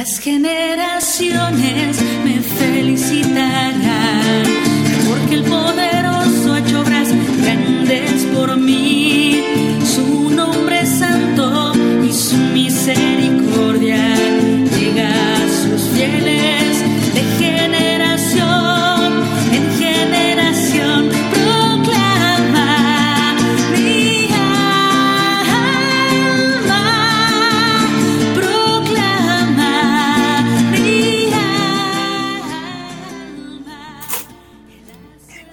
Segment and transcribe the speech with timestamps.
[0.00, 3.74] Las generaciones me felicitarán
[5.06, 5.89] porque el poderoso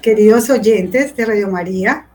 [0.08, 2.08] Queridos oyentes de Radio María,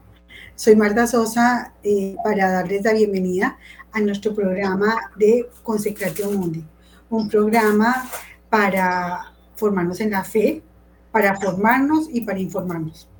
[0.54, 3.58] soy Marta Sosa eh, para darles la bienvenida
[3.92, 6.64] a nuestro programa de Consecratio Mundi,
[7.10, 8.08] un programa
[8.48, 10.62] para formarnos en la fe,
[11.10, 13.10] para formarnos y para informarnos.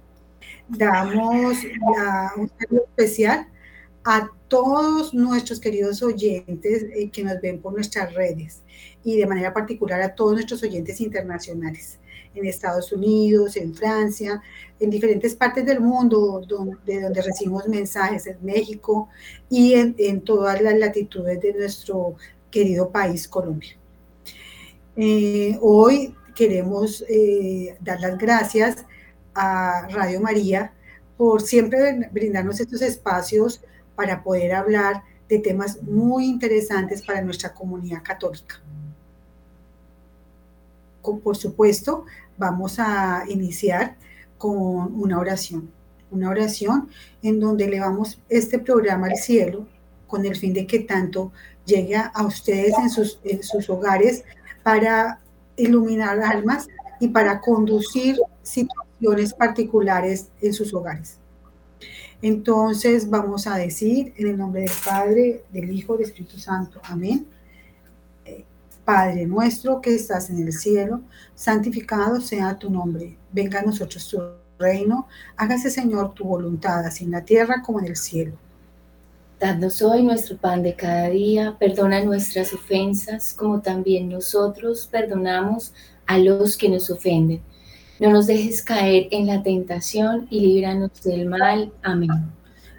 [0.69, 1.59] Damos
[2.39, 3.49] un saludo especial
[4.05, 8.63] a todos nuestros queridos oyentes eh, que nos ven por nuestras redes
[9.05, 11.99] y de manera particular a todos nuestros oyentes internacionales
[12.35, 14.43] en Estados Unidos, en Francia,
[14.79, 16.43] en diferentes partes del mundo
[16.85, 19.09] de donde recibimos mensajes, en México
[19.49, 22.17] y en, en todas las latitudes de nuestro
[22.51, 23.77] querido país, Colombia.
[24.97, 28.85] Eh, hoy queremos eh, dar las gracias
[29.35, 30.73] a Radio María
[31.17, 33.63] por siempre brindarnos estos espacios
[33.95, 38.61] para poder hablar de temas muy interesantes para nuestra comunidad católica.
[41.03, 42.05] Por supuesto,
[42.39, 43.97] vamos a iniciar
[44.39, 45.71] con una oración,
[46.11, 46.89] una oración
[47.23, 49.67] en donde elevamos este programa al cielo
[50.07, 51.33] con el fin de que tanto
[51.65, 54.25] llegue a ustedes en sus, en sus hogares
[54.63, 55.21] para
[55.57, 56.69] iluminar almas
[57.01, 61.19] y para conducir situaciones particulares en sus hogares.
[62.21, 66.81] Entonces vamos a decir en el nombre del Padre, del Hijo, del Espíritu Santo.
[66.85, 67.27] Amén.
[68.85, 71.03] Padre nuestro que estás en el cielo,
[71.35, 73.17] santificado sea tu nombre.
[73.33, 74.21] Venga a nosotros tu
[74.59, 75.07] reino.
[75.37, 78.33] Hágase, Señor, tu voluntad, así en la tierra como en el cielo.
[79.39, 85.75] Danos hoy nuestro pan de cada día, perdona nuestras ofensas, como también nosotros perdonamos
[86.07, 87.41] a los que nos ofenden.
[87.99, 91.73] No nos dejes caer en la tentación y líbranos del mal.
[91.83, 92.11] Amén.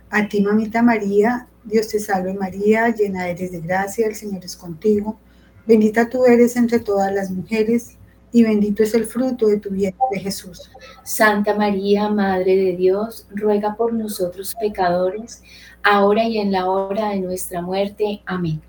[0.09, 4.55] A ti, mamita María, Dios te salve María, llena eres de gracia, el Señor es
[4.55, 5.17] contigo.
[5.65, 7.97] Bendita tú eres entre todas las mujeres
[8.33, 10.69] y bendito es el fruto de tu vientre Jesús.
[11.03, 15.41] Santa María, Madre de Dios, ruega por nosotros pecadores,
[15.83, 18.21] ahora y en la hora de nuestra muerte.
[18.25, 18.61] Amén.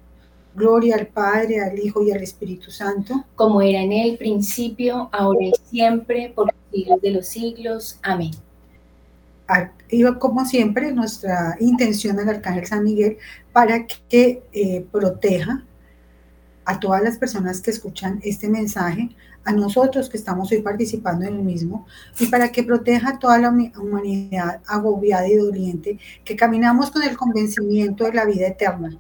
[0.55, 3.25] Gloria al Padre, al Hijo y al Espíritu Santo.
[3.35, 7.99] Como era en el principio, ahora y siempre, por los siglos de los siglos.
[8.03, 8.33] Amén.
[9.89, 13.17] Iba como siempre nuestra intención al Arcángel San Miguel
[13.53, 15.65] para que eh, proteja
[16.65, 19.11] a todas las personas que escuchan este mensaje,
[19.45, 21.87] a nosotros que estamos hoy participando en el mismo,
[22.19, 27.17] y para que proteja a toda la humanidad agobiada y doliente, que caminamos con el
[27.17, 28.99] convencimiento de la vida eterna.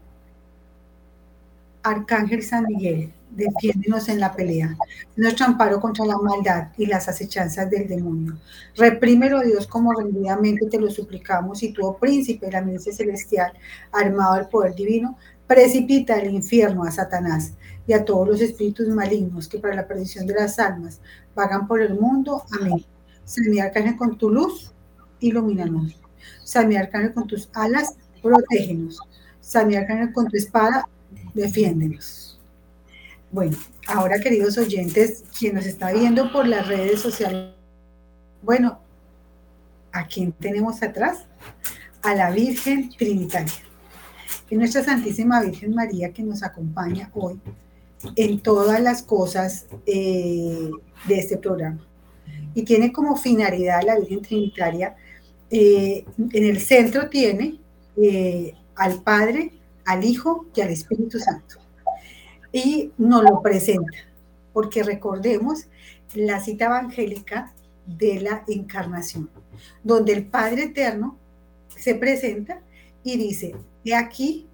[1.82, 4.76] Arcángel San Miguel, defiéndenos en la pelea,
[5.16, 8.38] nuestro amparo contra la maldad y las acechanzas del demonio.
[8.76, 13.52] Reprímelo, Dios, como rendidamente te lo suplicamos, y tú, oh príncipe de la milicia celestial,
[13.92, 17.52] armado del poder divino, precipita al infierno a Satanás
[17.86, 21.00] y a todos los espíritus malignos que para la perdición de las almas
[21.34, 22.44] vagan por el mundo.
[22.58, 22.84] Amén.
[23.24, 24.72] San Miguel Arcángel, con tu luz,
[25.20, 26.00] ilumínanos.
[26.44, 28.98] San Miguel Arcángel, con tus alas, protégenos.
[29.40, 30.88] San Miguel Arcángel, con tu espada,
[31.34, 32.40] defiéndenos.
[33.30, 33.56] Bueno,
[33.88, 37.52] ahora queridos oyentes, quien nos está viendo por las redes sociales,
[38.42, 38.78] bueno,
[39.92, 41.26] ¿a quién tenemos atrás?
[42.02, 43.52] A la Virgen Trinitaria.
[44.54, 47.40] Es nuestra Santísima Virgen María que nos acompaña hoy
[48.14, 50.70] en todas las cosas eh,
[51.08, 51.84] de este programa.
[52.54, 54.94] Y tiene como finalidad la Virgen Trinitaria,
[55.50, 57.58] eh, en el centro tiene
[57.96, 59.50] eh, al Padre,
[59.86, 61.56] al Hijo y al Espíritu Santo.
[62.52, 64.04] Y nos lo presenta,
[64.52, 65.66] porque recordemos
[66.14, 67.52] la cita evangélica
[67.86, 69.28] de la encarnación,
[69.82, 71.18] donde el Padre Eterno
[71.76, 72.60] se presenta
[73.02, 73.56] y dice,
[73.92, 74.46] aquí,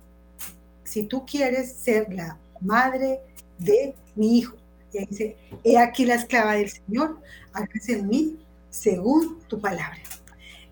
[0.91, 3.21] si tú quieres ser la madre
[3.59, 4.57] de mi hijo,
[4.93, 7.21] y ahí dice, he aquí la esclava del Señor,
[7.53, 8.39] hágase en mí
[8.71, 9.99] según tu palabra.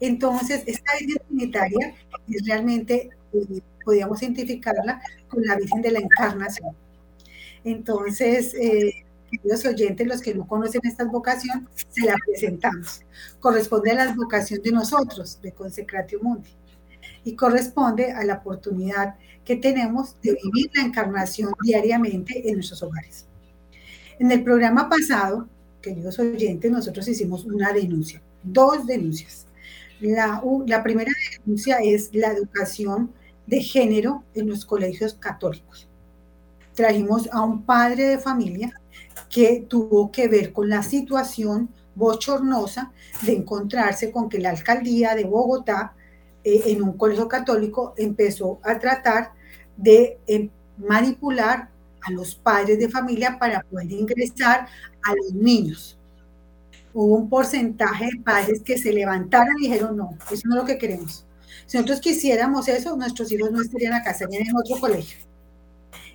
[0.01, 1.95] Entonces, esta Virgen Trinitaria
[2.29, 6.75] es realmente, eh, podríamos identificarla con la Virgen de la Encarnación.
[7.63, 13.03] Entonces, eh, queridos oyentes, los que no conocen esta vocación, se la presentamos.
[13.39, 16.51] Corresponde a la vocación de nosotros, de Consecratio Mundi,
[17.25, 23.27] y corresponde a la oportunidad que tenemos de vivir la encarnación diariamente en nuestros hogares.
[24.19, 25.49] En el programa pasado,
[25.81, 29.47] queridos oyentes, nosotros hicimos una denuncia, dos denuncias.
[30.01, 33.13] La, primera denuncia es la educación
[33.47, 35.89] de género en los colegios católicos.
[36.75, 38.73] Trajimos a un padre de familia
[39.31, 42.93] que tuvo que ver con la situación bochornosa
[43.23, 45.95] de encontrarse con que la alcaldía de Bogotá
[46.49, 49.33] eh, en un colegio católico empezó a tratar
[49.77, 50.49] de eh,
[50.79, 51.69] manipular
[52.01, 54.67] a los padres de familia para poder ingresar
[55.05, 55.99] a los niños.
[56.95, 60.67] Hubo un porcentaje de padres que se levantaron y dijeron, no, eso no es lo
[60.67, 61.27] que queremos.
[61.67, 65.19] Si nosotros quisiéramos eso, nuestros hijos no estarían acá, estarían en otro colegio.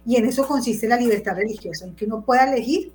[0.04, 2.92] Y en eso consiste la libertad religiosa, en que uno pueda elegir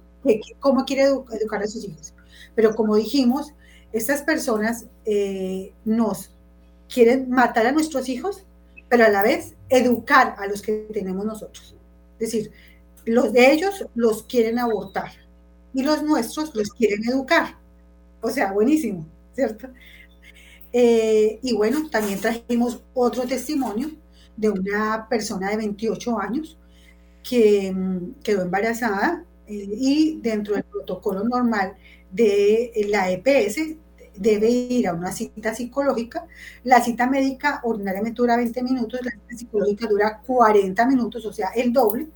[0.58, 2.12] cómo quiere educar a sus hijos.
[2.56, 3.54] Pero como dijimos,
[3.92, 6.32] estas personas eh, nos
[6.92, 8.44] quieren matar a nuestros hijos,
[8.88, 11.74] pero a la vez educar a los que tenemos nosotros.
[12.18, 12.52] Es decir,
[13.04, 15.12] los de ellos los quieren abortar
[15.72, 17.56] y los nuestros los quieren educar.
[18.20, 19.68] O sea, buenísimo, ¿cierto?
[20.72, 23.90] Eh, y bueno, también trajimos otro testimonio
[24.36, 26.58] de una persona de 28 años
[27.22, 31.76] que mm, quedó embarazada eh, y dentro del protocolo normal
[32.10, 33.76] de la EPS
[34.18, 36.26] debe ir a una cita psicológica.
[36.64, 41.48] La cita médica ordinariamente dura 20 minutos, la cita psicológica dura 40 minutos, o sea,
[41.54, 42.08] el doble.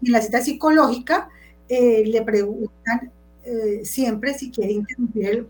[0.00, 1.28] Y en la cita psicológica
[1.68, 3.12] eh, le preguntan
[3.84, 5.46] siempre si quiere interrumpir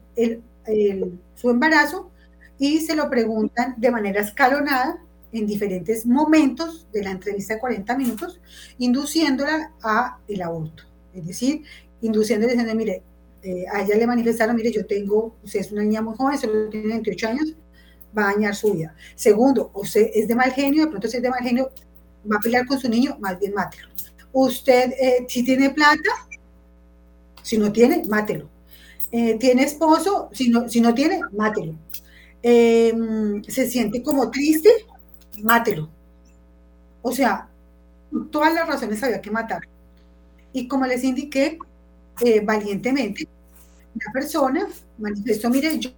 [1.34, 2.10] su embarazo
[2.58, 4.98] y se lo preguntan de manera escalonada
[5.32, 8.40] en diferentes momentos de la entrevista de 40 minutos,
[8.78, 10.84] induciéndola a el aborto.
[11.14, 11.62] Es decir,
[12.00, 13.02] induciéndola diciendo, mire,
[13.42, 16.68] eh, a ella le manifestaron, mire, yo tengo, usted es una niña muy joven, solo
[16.68, 17.54] tiene 28 años,
[18.16, 18.94] va a dañar su vida.
[19.14, 21.70] Segundo, usted es de mal genio, de pronto si es de mal genio,
[22.30, 23.88] va a pelear con su niño, más bien mátelo.
[24.32, 26.10] Usted, eh, si tiene plata,
[27.42, 28.48] si no tiene, mátelo.
[29.12, 30.28] Eh, ¿Tiene esposo?
[30.32, 31.74] Si no, si no tiene, mátelo.
[32.42, 34.68] Em, se siente como triste,
[35.42, 35.88] mátelo.
[37.02, 37.48] O sea,
[38.30, 39.60] todas las razones había que matar.
[40.52, 41.58] Y como les indiqué,
[42.20, 43.28] eh, valientemente,
[43.94, 44.66] la persona
[44.98, 45.90] manifestó, mire, yo,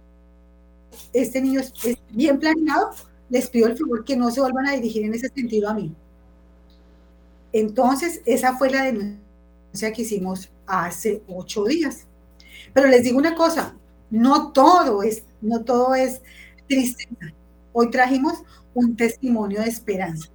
[1.13, 2.91] este niño es, bien planeado,
[3.29, 5.93] les pido el favor que no se vuelvan a dirigir en ese sentido a mí.
[7.51, 12.05] Entonces, esa fue la denuncia que hicimos hace ocho días.
[12.73, 13.75] Pero les digo una cosa,
[14.09, 16.21] no todo es, no todo es
[16.67, 17.33] tristeza.
[17.73, 18.43] Hoy trajimos
[18.73, 20.29] un testimonio de esperanza.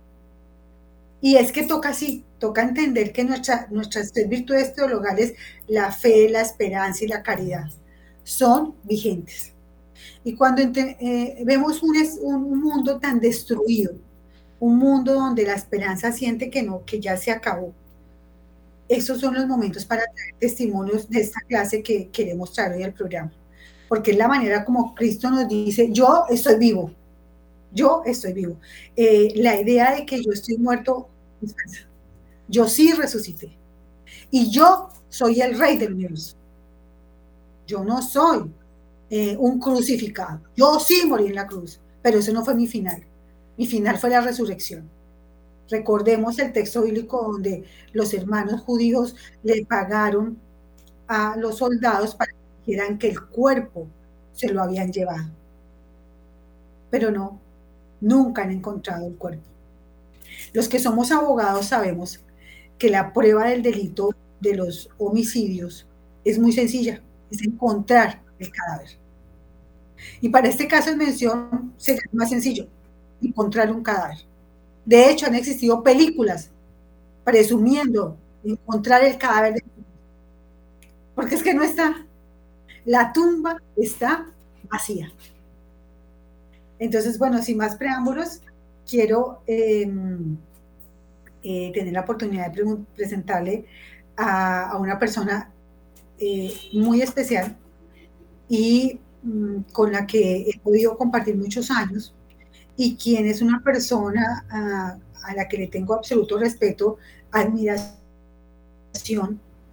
[1.24, 5.32] Y es que toca así, toca entender que nuestra, nuestras tres virtudes teologales,
[5.66, 7.64] la fe, la esperanza y la caridad,
[8.24, 9.52] son vigentes.
[10.22, 13.94] Y cuando eh, vemos un, un, mundo tan destruido,
[14.60, 17.72] un mundo donde la esperanza siente que no, que ya se acabó,
[18.86, 22.92] esos son los momentos para traer testimonios de esta clase que queremos traer hoy al
[22.92, 23.32] programa
[23.88, 26.90] porque es la manera como Cristo nos dice, yo estoy vivo,
[27.72, 28.56] yo estoy vivo.
[28.96, 31.08] Eh, la idea de que yo estoy muerto,
[32.48, 33.56] yo sí resucité.
[34.30, 36.36] Y yo soy el rey del universo.
[37.66, 38.50] Yo no soy
[39.10, 40.40] eh, un crucificado.
[40.56, 43.02] Yo sí morí en la cruz, pero eso no fue mi final.
[43.56, 44.88] Mi final fue la resurrección.
[45.70, 50.36] Recordemos el texto bíblico donde los hermanos judíos le pagaron
[51.06, 52.32] a los soldados para
[52.66, 53.86] eran que el cuerpo
[54.32, 55.28] se lo habían llevado.
[56.90, 57.38] Pero no,
[58.00, 59.53] nunca han encontrado el cuerpo.
[60.52, 62.20] Los que somos abogados sabemos
[62.78, 64.10] que la prueba del delito
[64.40, 65.86] de los homicidios
[66.24, 68.98] es muy sencilla, es encontrar el cadáver.
[70.20, 72.66] Y para este caso en mención sería más sencillo,
[73.22, 74.18] encontrar un cadáver.
[74.84, 76.50] De hecho, han existido películas
[77.24, 79.64] presumiendo encontrar el cadáver de
[81.14, 82.04] porque es que no está.
[82.84, 84.26] La tumba está
[84.68, 85.12] vacía.
[86.78, 88.40] Entonces, bueno, sin más preámbulos,
[88.88, 90.36] quiero em,
[91.42, 93.64] eh, tener la oportunidad de presentarle
[94.16, 95.50] a, una persona
[96.18, 97.56] eh, muy especial
[98.48, 102.14] y mm, con la que he podido compartir muchos años
[102.76, 106.98] y quien es una persona a, a la que le tengo absoluto respeto,
[107.30, 107.94] admiración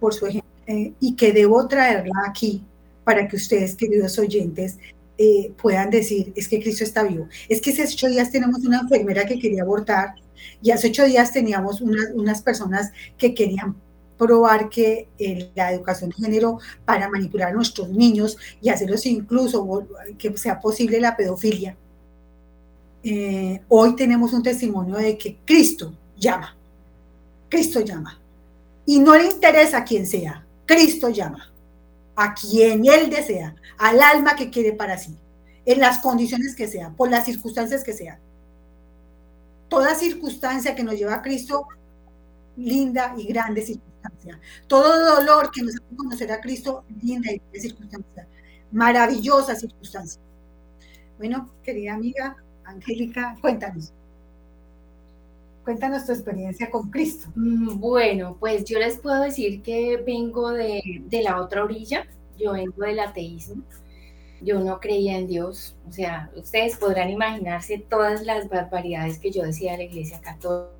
[0.00, 2.64] por su ejemplo eh, y que debo traerla aquí
[3.04, 4.78] para que ustedes, queridos oyentes,
[5.24, 7.28] eh, puedan decir, es que Cristo está vivo.
[7.48, 10.16] Es que hace ocho días tenemos una enfermera que quería abortar
[10.60, 13.76] y hace ocho días teníamos unas personas que querían
[14.18, 19.86] probar que eh, la educación de género para manipular a nuestros niños y hacerlos incluso
[20.18, 21.76] que sea posible la pedofilia.
[23.04, 26.56] Eh, hoy tenemos un testimonio de que Cristo llama,
[27.48, 28.20] Cristo llama.
[28.86, 31.51] Y no le interesa quién sea, Cristo llama
[32.16, 35.16] a quien Él desea, al alma que quiere para sí,
[35.64, 38.18] en las condiciones que sean, por las circunstancias que sean.
[39.68, 41.66] Toda circunstancia que nos lleva a Cristo,
[42.56, 44.38] linda y grande circunstancia.
[44.66, 48.28] Todo dolor que nos hace conocer a Cristo, linda y grande circunstancia.
[48.70, 50.20] Maravillosa circunstancia.
[51.18, 53.92] Bueno, querida amiga Angélica, cuéntanos.
[55.64, 57.28] Cuéntanos tu experiencia con Cristo.
[57.34, 62.52] Mm, Bueno, pues yo les puedo decir que vengo de, de la otra orilla, yo
[62.52, 63.64] vengo del ateísmo,
[64.40, 69.42] yo no creía en Dios, o sea, ustedes podrán imaginarse todas las barbaridades que yo
[69.44, 70.72] decía de la iglesia católica,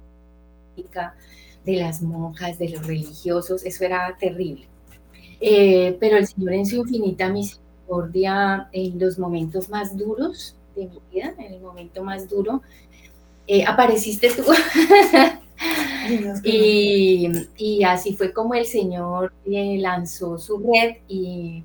[1.64, 4.68] de las monjas, de los religiosos, eso era terrible.
[5.40, 11.00] Eh, pero el Señor en su infinita misericordia, en los momentos más duros de mi
[11.12, 12.62] vida, en el momento más duro,
[13.46, 14.44] eh, apareciste tú.
[16.42, 21.62] Y, y así fue como el Señor eh, lanzó su red y,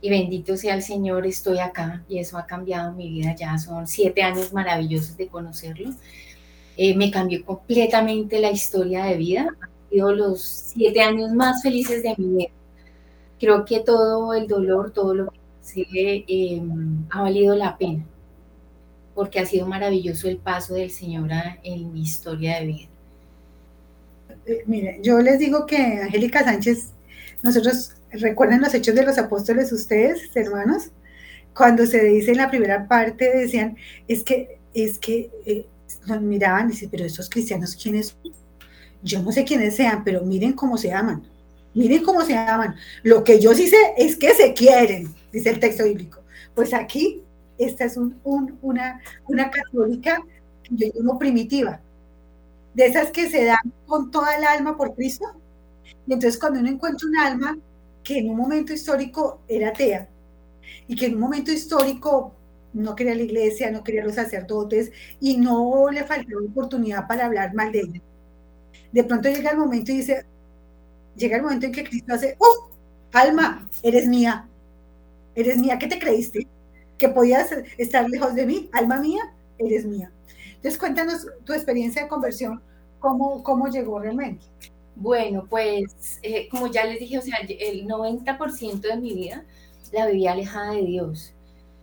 [0.00, 3.34] y bendito sea el Señor, estoy acá y eso ha cambiado mi vida.
[3.36, 5.90] Ya son siete años maravillosos de conocerlo.
[6.76, 9.46] Eh, me cambió completamente la historia de vida.
[9.60, 12.50] Han sido los siete años más felices de mi vida.
[13.38, 15.32] Creo que todo el dolor, todo lo
[15.72, 16.62] que eh,
[17.10, 18.04] ha valido la pena
[19.16, 21.30] porque ha sido maravilloso el paso del Señor
[21.62, 22.88] en mi historia de vida.
[24.44, 26.90] Eh, mire, yo les digo que Angélica Sánchez,
[27.42, 30.90] nosotros recuerden los hechos de los apóstoles, ustedes, hermanos,
[31.54, 35.66] cuando se dice en la primera parte, decían, es que, es que eh,
[36.06, 38.32] nos miraban y dicen, pero esos cristianos, ¿quiénes son?
[39.02, 41.22] Yo no sé quiénes sean, pero miren cómo se aman.
[41.72, 42.76] Miren cómo se aman.
[43.02, 46.20] Lo que yo sí sé es que se quieren, dice el texto bíblico.
[46.54, 47.22] Pues aquí,
[47.58, 49.00] esta es un- un- una,
[49.50, 50.18] católica,
[50.70, 51.80] yo llamo primitiva,
[52.74, 55.26] de esas que se dan con toda el alma por Cristo.
[56.06, 57.58] Y entonces cuando uno encuentra un alma
[58.04, 60.08] que en un momento histórico era atea
[60.88, 62.34] y que en un momento histórico
[62.74, 67.54] no quería la iglesia, no quería los sacerdotes y no le faltaba oportunidad para hablar
[67.54, 68.02] mal de ella.
[68.92, 70.24] De pronto llega el momento y dice,
[71.16, 72.70] llega el momento en que Cristo hace, ¡oh!
[73.12, 74.48] Alma, eres mía,
[75.34, 76.46] eres mía, ¿qué te creíste?
[76.98, 78.70] ¿Que podías estar lejos de mí?
[78.72, 80.10] Alma mía, eres mía.
[80.56, 82.62] Entonces cuéntanos tu experiencia de conversión,
[82.98, 84.44] cómo, cómo llegó realmente.
[84.94, 89.44] Bueno, pues eh, como ya les dije, o sea, el 90% de mi vida
[89.92, 91.32] la vivía alejada de Dios.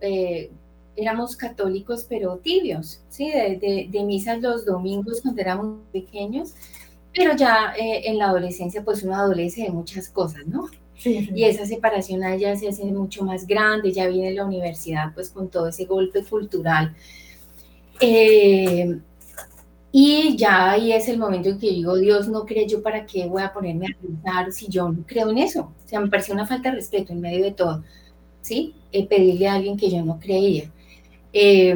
[0.00, 0.50] Eh,
[0.96, 3.30] éramos católicos, pero tibios, ¿sí?
[3.30, 6.54] De, de, misas los domingos cuando éramos pequeños,
[7.12, 10.68] pero ya eh, en la adolescencia, pues uno adolece de muchas cosas, ¿no?
[10.96, 15.30] Sí, Y esa separación allá se hace mucho más grande, ya viene la universidad, pues
[15.30, 16.94] con todo ese golpe cultural.
[18.00, 18.98] Eh,
[19.96, 23.26] y ya ahí es el momento en que digo, Dios no cree yo para qué
[23.26, 25.72] voy a ponerme a pensar si yo no creo en eso.
[25.84, 27.84] O sea, me pareció una falta de respeto en medio de todo,
[28.40, 28.74] ¿sí?
[28.90, 30.68] Eh, pedirle a alguien que yo no creía.
[31.32, 31.74] Eh,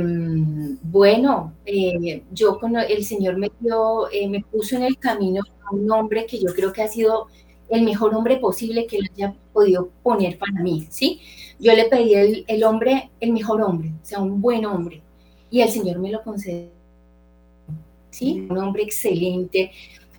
[0.83, 5.89] bueno, eh, yo con el Señor me, dio, me puso en el camino a un
[5.93, 7.29] hombre que yo creo que ha sido
[7.71, 11.21] el mejor hombre posible que él haya podido poner para mí, ¿sí?
[11.59, 15.03] Yo le pedí el, el hombre, el mejor hombre, o sea, un buen hombre,
[15.51, 16.69] y el Señor me lo concedió,
[18.11, 18.47] ¿sí?
[18.49, 19.73] Un hombre excelente,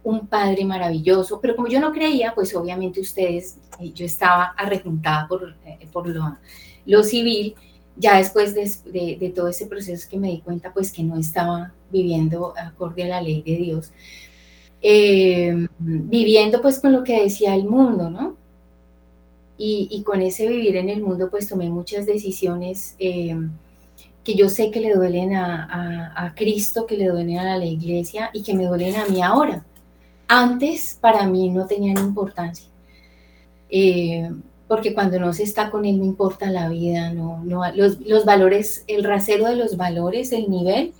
[0.03, 5.27] un padre maravilloso, pero como yo no creía, pues obviamente ustedes, eh, yo estaba arrejuntada
[5.27, 6.37] por, eh, por lo,
[6.85, 7.55] lo civil,
[7.95, 11.17] ya después de, de, de, todo ese proceso que me di cuenta, pues que no
[11.17, 13.91] estaba viviendo acorde a la ley de Dios,
[14.81, 18.37] eh, viviendo pues con lo que decía el mundo, ¿no?
[19.57, 23.35] Y, y, con ese vivir en el mundo, pues tomé muchas decisiones eh,
[24.23, 27.65] que yo sé que le duelen a, a, a, Cristo, que le duelen a la
[27.65, 29.65] iglesia y que me duelen a mí ahora.
[30.29, 32.69] Antes para mí no tenían importancia.
[33.69, 34.29] Eh,
[34.67, 38.23] porque cuando no se está con él no importa la vida, no, no, los, los
[38.23, 40.93] valores, el rasero de los valores, el nivel,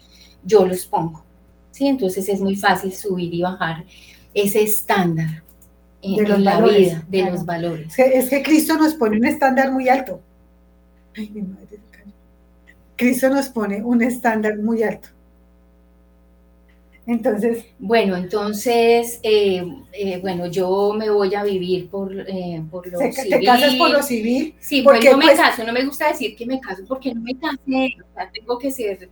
[0.43, 1.23] yo los pongo.
[1.71, 1.87] ¿Sí?
[1.87, 3.85] Entonces es muy fácil subir y bajar
[4.33, 5.43] ese estándar
[6.01, 7.33] en, de en la valores, vida, de claro.
[7.33, 7.87] los valores.
[7.87, 10.21] Es que, es que, Cristo nos pone un estándar muy alto.
[11.15, 11.79] Ay, mi madre.
[12.95, 15.07] Cristo nos pone un estándar muy alto.
[17.09, 17.65] Entonces.
[17.79, 23.11] Bueno, entonces, eh, eh, bueno, yo me voy a vivir por, eh, por lo ¿Te,
[23.13, 23.39] civil.
[23.39, 24.53] ¿Te casas por lo civil?
[24.59, 27.13] Sí, porque pues no me pues, caso, no me gusta decir que me caso porque
[27.15, 29.09] no me casé, o sea, tengo que ser,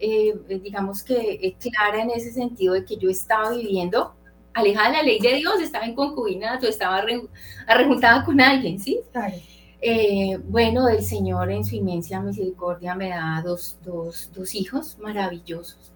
[0.00, 4.14] eh, digamos que clara en ese sentido de que yo estaba viviendo
[4.54, 7.04] alejada de la ley de Dios, estaba en concubinato, estaba
[7.66, 9.00] arrejuntada con alguien, ¿sí?
[9.82, 15.92] Eh, bueno, el Señor en su inmensa misericordia me da dos, dos, dos hijos maravillosos.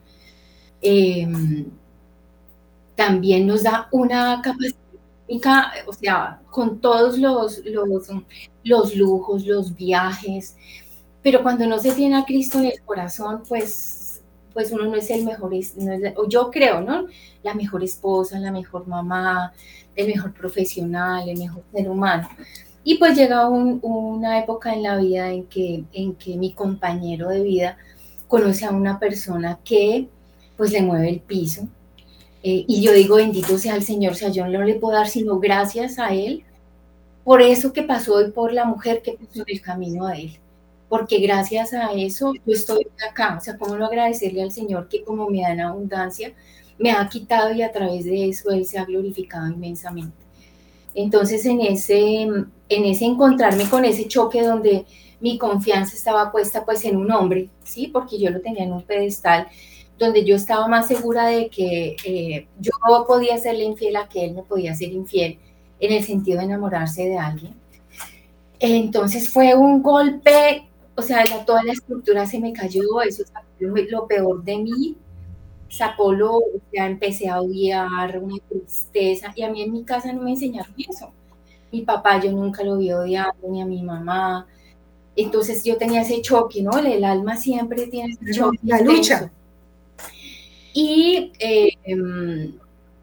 [0.81, 1.27] Eh,
[2.95, 4.85] también nos da una capacidad
[5.87, 8.11] o sea, con todos los, los,
[8.63, 10.57] los lujos, los viajes,
[11.25, 14.21] pero cuando no se tiene a Cristo en el corazón, pues,
[14.53, 17.07] pues uno no es el mejor, no yo creo, ¿no?
[17.43, 19.55] La mejor esposa, la mejor mamá,
[19.97, 22.29] el mejor profesional, el mejor ser humano.
[22.85, 27.43] Y pues llega una época en la vida en que, en que mi compañero de
[27.43, 27.79] vida
[28.29, 30.07] conoce a una persona que
[30.59, 31.63] pues le mueve el piso.
[32.43, 35.09] Eh, y yo digo, bendito sea el Señor, o sea, yo no le puedo dar
[35.09, 36.45] sino gracias a Él
[37.25, 40.39] por eso que pasó y por la mujer que puso en el camino a Él.
[40.97, 43.37] Porque gracias a eso yo estoy acá.
[43.37, 46.33] O sea, ¿cómo no agradecerle al Señor que como me da en abundancia,
[46.79, 50.17] me ha quitado y a través de eso Él se ha glorificado inmensamente?
[50.95, 54.87] Entonces, en ese, en ese encontrarme con ese choque donde
[55.19, 57.89] mi confianza estaba puesta pues en un hombre, ¿sí?
[57.89, 59.49] Porque yo lo tenía en un pedestal
[59.99, 62.71] donde yo estaba más segura de que eh, yo
[63.09, 65.41] podía serle infiel a que él me podía ser infiel
[65.81, 67.55] en el sentido de enamorarse de alguien.
[68.61, 74.07] Entonces fue un golpe, o sea, toda la estructura se me cayó, eso es lo
[74.07, 74.97] peor de mí,
[75.69, 80.13] sacó lo, o sea, empecé a odiar, una tristeza, y a mí en mi casa
[80.13, 81.11] no me enseñaron eso.
[81.73, 84.47] Mi papá yo nunca lo vi odiando, ni a mi mamá.
[85.17, 86.79] Entonces yo tenía ese choque, ¿no?
[86.79, 88.59] El, alma siempre tiene ese choque.
[88.63, 89.33] La lucha.
[90.73, 91.77] Y eh,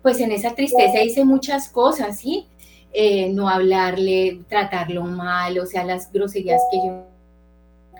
[0.01, 2.47] pues en esa tristeza hice muchas cosas, ¿sí?
[2.93, 7.10] Eh, no hablarle, tratarlo mal, o sea, las groserías que yo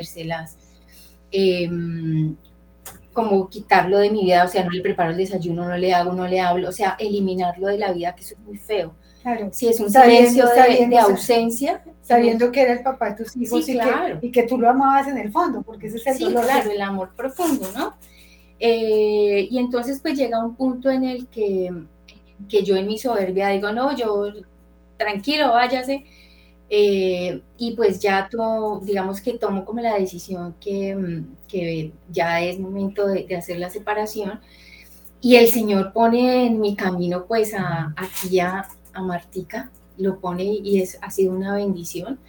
[0.06, 0.58] se las
[1.32, 1.70] eh,
[3.14, 6.14] como quitarlo de mi vida, o sea, no le preparo el desayuno, no le hago,
[6.14, 8.94] no le hablo, o sea, eliminarlo de la vida, que eso es muy feo.
[9.22, 9.50] Claro.
[9.52, 11.84] Si es un silencio de, ausencia.
[12.02, 15.08] Sabiendo que era el papá de tus hijos y, que, y, que, tú lo amabas
[15.08, 17.94] en el fondo, porque ese es el sí, claro, el amor profundo, ¿no?
[18.60, 21.72] Eh, y entonces pues llega un punto en el que,
[22.50, 24.26] que yo en mi soberbia digo, no, yo
[24.98, 26.06] tranquilo, váyase.
[26.74, 32.42] Eh, y pues ya tomo, digamos que tomo como la decisión que, mm, que ya
[32.42, 34.40] es momento de, hacer la separación.
[35.20, 40.44] Y el Señor pone en mi camino pues a, aquí a, a Martica, lo pone
[40.46, 42.20] y es, ha sido una bendición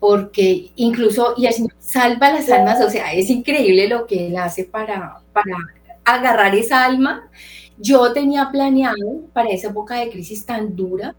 [0.00, 4.36] porque incluso, y el Señor salva las almas, o sea, es increíble lo que Él
[4.36, 5.56] hace para, para
[6.04, 7.30] agarrar esa alma.
[7.78, 11.14] Yo tenía planeado para esa época de crisis tan dura,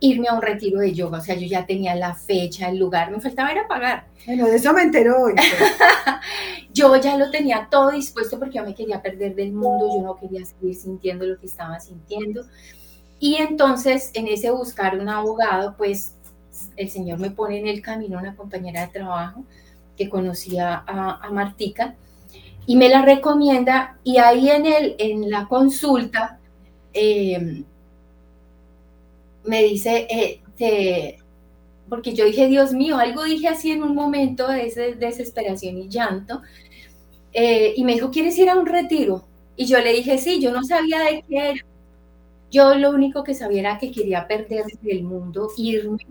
[0.00, 3.10] irme a un retiro de yoga, o sea, yo ya tenía la fecha, el lugar,
[3.10, 4.06] me faltaba era pagar.
[4.26, 5.34] Bueno, de eso me enteró hoy.
[6.74, 10.16] Yo ya lo tenía todo dispuesto porque yo me quería perder del mundo, yo no
[10.16, 12.44] quería seguir sintiendo lo que estaba sintiendo.
[13.18, 16.16] Y entonces, en ese buscar un abogado, pues
[16.76, 19.44] el Señor me pone en el camino una compañera de trabajo
[19.96, 21.94] que conocía a, Martica
[22.66, 26.38] y me la recomienda y ahí en, el, en la consulta
[26.92, 27.64] eh,
[29.46, 30.06] me dice,
[30.58, 31.18] eh,
[31.88, 36.42] porque yo dije, Dios mío, algo dije así en un momento de desesperación y llanto,
[37.32, 39.26] eh, y me dijo, ¿quieres ir a un retiro?
[39.56, 41.64] Y yo le dije, sí, yo no sabía de qué era.
[42.50, 46.06] Yo lo único que sabía era que quería perderme del mundo, irme.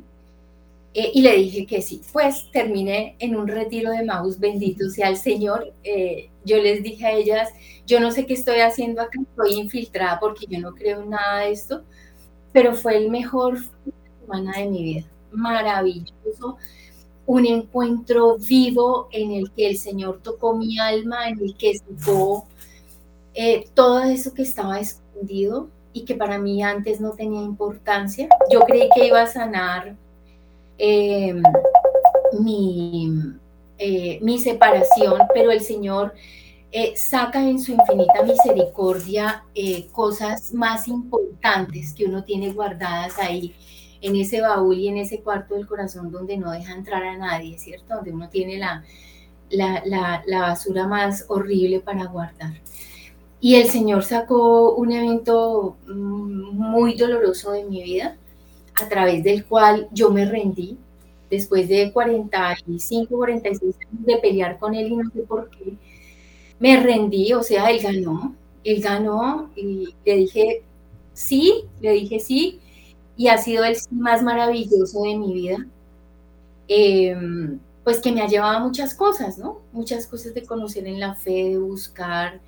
[0.94, 2.02] Eh, y le dije que sí.
[2.14, 5.74] Pues terminé en un retiro de Maus, bendito sea el Señor.
[6.46, 7.50] yo les dije a ellas,
[7.86, 11.42] yo no sé qué estoy haciendo acá, estoy infiltrada porque yo no creo en nada
[11.42, 11.84] de esto
[12.56, 13.58] pero fue el mejor
[14.22, 16.56] semana de mi vida, maravilloso,
[17.26, 22.48] un encuentro vivo en el que el Señor tocó mi alma, en el que sacó
[23.34, 28.30] eh, todo eso que estaba escondido y que para mí antes no tenía importancia.
[28.50, 29.98] Yo creí que iba a sanar
[30.78, 31.44] em,
[32.40, 33.12] mi,
[33.78, 36.14] eh, mi separación, pero el Señor
[36.78, 43.56] eh, saca en su infinita misericordia eh, cosas más importantes que uno tiene guardadas ahí
[44.02, 47.58] en ese baúl y en ese cuarto del corazón donde no deja entrar a nadie,
[47.58, 47.96] ¿cierto?
[47.96, 48.84] Donde uno tiene la,
[49.50, 52.56] la, la, basura más horrible para guardar.
[53.40, 58.18] Y el Señor sacó un evento mm, muy doloroso de mi vida,
[58.74, 60.78] a través del cual yo me rendí,
[61.30, 65.78] después de 45, 46 años de pelear con Él y no sé por qué
[66.60, 70.64] me rendí, o sea, él ganó, él ganó y le dije
[71.14, 72.60] sí, le dije sí,
[73.18, 75.66] y ha sido el más maravilloso de mi vida.
[76.68, 79.62] Em, pues que me ha llevado a muchas cosas, ¿no?
[79.72, 82.42] Muchas cosas de conocer en la fe, de buscar,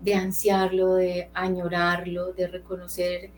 [0.00, 3.30] de ansiarlo, de añorarlo, de reconocer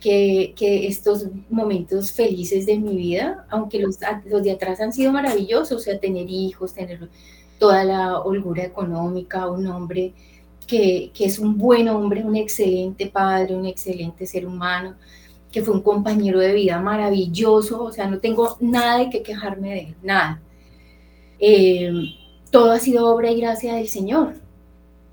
[0.00, 0.54] que,
[0.88, 5.80] estos momentos felices de mi vida, aunque los, los de atrás han sido maravillosos, o
[5.80, 7.08] sea, tener hijos, tener
[7.58, 10.12] toda la holgura económica, un hombre
[10.66, 14.94] que, es un buen hombre, un excelente padre, un excelente ser humano,
[15.50, 19.70] que fue un compañero de vida maravilloso, o sea, no tengo nada de qué quejarme
[19.70, 20.40] de él, nada.
[21.38, 21.92] Eh,
[22.50, 24.34] todo ha sido obra y gracia del Señor.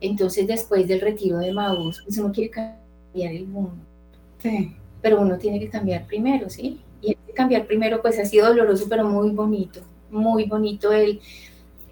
[0.02, 3.86] Entonces, después del retiro de Maús, pues uno quiere cambiar el mundo.
[4.40, 4.76] Sí.
[5.02, 6.82] Pero uno tiene que cambiar primero, ¿sí?
[7.02, 9.82] Y cambiar primero, pues ha sido doloroso, pero muy bonito.
[10.12, 11.22] Muy bonito el,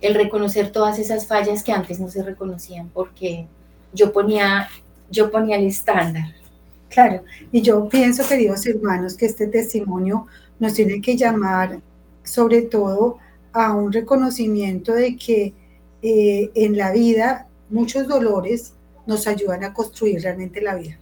[0.02, 3.48] el reconocer todas esas fallas que antes no se reconocían, porque
[3.94, 4.68] yo ponía,
[5.10, 6.26] yo ponía el estándar.
[6.90, 10.28] Claro, y yo pienso, queridos hermanos, que este testimonio
[10.60, 11.80] nos tiene que llamar
[12.24, 13.18] sobre todo
[13.54, 15.54] a un reconocimiento de que
[16.02, 18.74] eh, en la vida muchos dolores
[19.06, 20.98] nos ayudan a construir realmente la vida.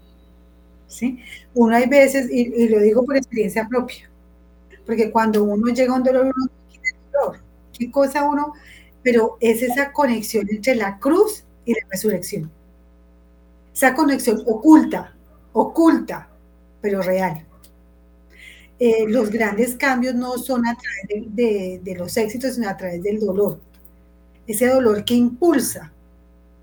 [0.87, 1.19] ¿sí?
[1.53, 4.09] Uno hay veces, y, lo digo por experiencia propia,
[4.85, 6.49] porque cuando uno llega a un dolor, uno
[7.13, 7.39] dolor.
[7.77, 8.53] ¿Qué cosa uno?
[9.03, 12.51] Pero es esa conexión entre la cruz y la resurrección.
[13.73, 15.13] Esa conexión oculta,
[15.53, 16.29] oculta,
[16.81, 17.45] pero real.
[18.79, 23.19] Eh, los grandes cambios no son a través de, los éxitos, sino a través del
[23.19, 23.59] dolor.
[24.47, 25.91] Ese dolor que impulsa,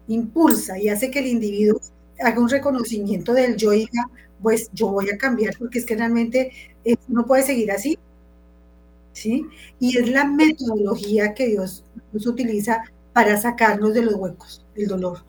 [0.09, 1.81] impulsa y hace que el individuo
[2.21, 4.09] haga un reconocimiento del yo y diga,
[4.43, 6.53] pues yo voy a cambiar porque es que realmente
[7.09, 7.99] no puede seguir así.
[9.13, 9.47] ¿Sí?
[9.79, 11.85] Y es la metodología que Dios
[12.17, 15.25] nos utiliza para sacarnos de los huecos, el dolor.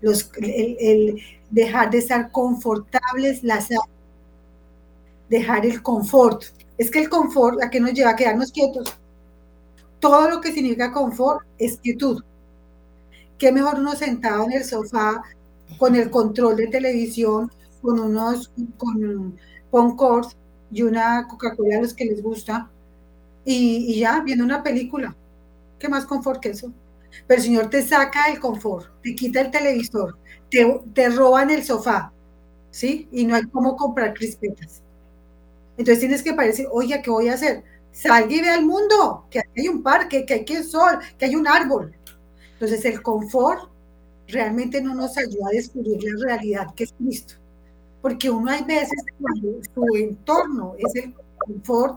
[0.00, 3.68] Los, el, dejar de estar confortables, las,
[5.28, 6.44] dejar el confort.
[6.78, 8.96] Es que el confort, ¿a qué nos lleva a quedarnos quietos?
[9.98, 12.22] Todo lo que significa confort es quietud
[13.40, 15.22] qué mejor uno sentado en el sofá
[15.78, 19.36] con el control de televisión, con unos, con
[19.70, 20.26] Concord
[20.70, 22.70] y una Coca-Cola a los que les gusta,
[23.44, 25.16] y, ya, viendo una película.
[25.80, 26.70] ¿Qué más confort que eso?
[27.26, 30.18] Pero el Señor te saca el confort, te quita el televisor,
[30.50, 32.12] te, roban el sofá,
[32.70, 33.08] ¿sí?
[33.10, 34.82] Y no hay cómo comprar crispetas.
[35.78, 37.64] Entonces tienes que parecer, oye, ¿qué voy a hacer?
[37.92, 41.34] Salga y ve al mundo, que hay un parque, que hay que sol, que hay
[41.34, 41.94] un árbol.
[42.52, 43.70] Entonces el confort
[44.28, 47.34] realmente no nos ayuda a descubrir la realidad que es Cristo.
[48.02, 51.96] Porque uno hay veces cuando su entorno es el confort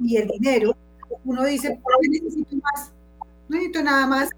[0.00, 0.74] y el dinero,
[1.24, 2.92] uno dice, ¿por qué necesito más?
[3.48, 4.30] No necesito nada más.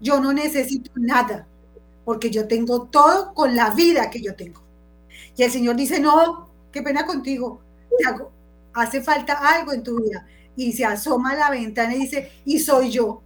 [0.00, 1.46] Yo no necesito nada,
[2.04, 4.60] porque yo tengo todo con la vida que yo tengo.
[5.36, 7.60] Y el Señor dice, no, qué pena contigo,
[8.74, 10.26] hace falta algo en tu vida.
[10.56, 13.22] Y se asoma a la ventana y dice, y soy yo.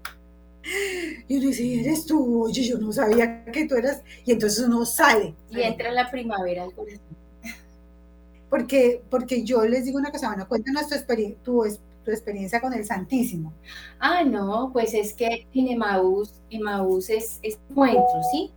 [1.28, 4.02] Y uno dice, eres tú, oye, yo no sabía que tú eras.
[4.24, 5.34] Y entonces uno sale.
[5.50, 7.00] Y entra la primavera al corazón.
[8.48, 11.64] Porque, porque yo les digo una cosa, bueno, cuéntanos tu, tu,
[12.04, 13.52] tu experiencia con el Santísimo.
[13.98, 18.50] Ah, no, pues es que en Emaús, Emaús es, es encuentro, ¿sí?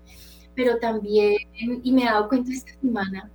[0.56, 1.38] Pero también,
[1.84, 3.30] y me he dado cuenta esta semana,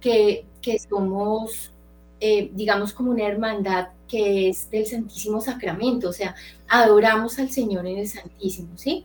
[0.00, 1.72] que, que somos,
[2.20, 6.34] eh, digamos, como una hermandad que es del Santísimo Sacramento, o sea,
[6.68, 9.04] adoramos al Señor en el Santísimo, ¿sí?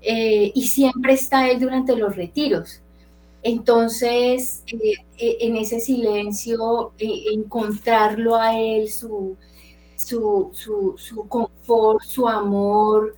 [0.00, 2.80] Eh, y siempre está Él durante los retiros.
[3.42, 9.36] Entonces, eh, en ese silencio, encontrarlo a Él, su,
[9.98, 10.50] su,
[10.96, 13.14] su, confort, su amor,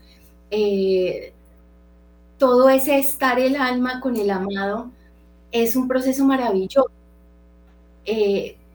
[2.38, 4.90] todo ese estar el alma con el amado,
[5.52, 6.90] es un proceso maravilloso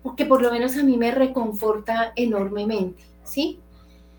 [0.06, 3.58] porque por lo menos a mí me reconforta enormemente, ¿sí?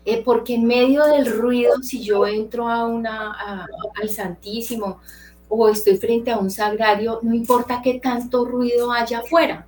[0.03, 4.99] Eh, porque en medio del ruido, si yo entro a una, al Santísimo
[5.47, 9.65] o estoy frente a un sagrario, no importa qué tanto ruido haya afuera,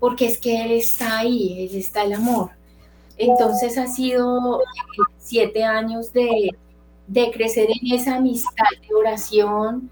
[0.00, 2.52] porque es que Él está ahí, Él está el amor.
[3.16, 4.64] Entonces ha sido eh,
[5.18, 6.50] siete años de,
[7.06, 9.90] de crecer en esa amistad de oración,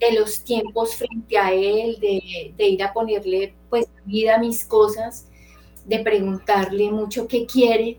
[0.00, 5.26] de los tiempos frente a Él, de, de ir a ponerle pues vida mis cosas,
[5.86, 7.98] de preguntarle mucho qué quiere,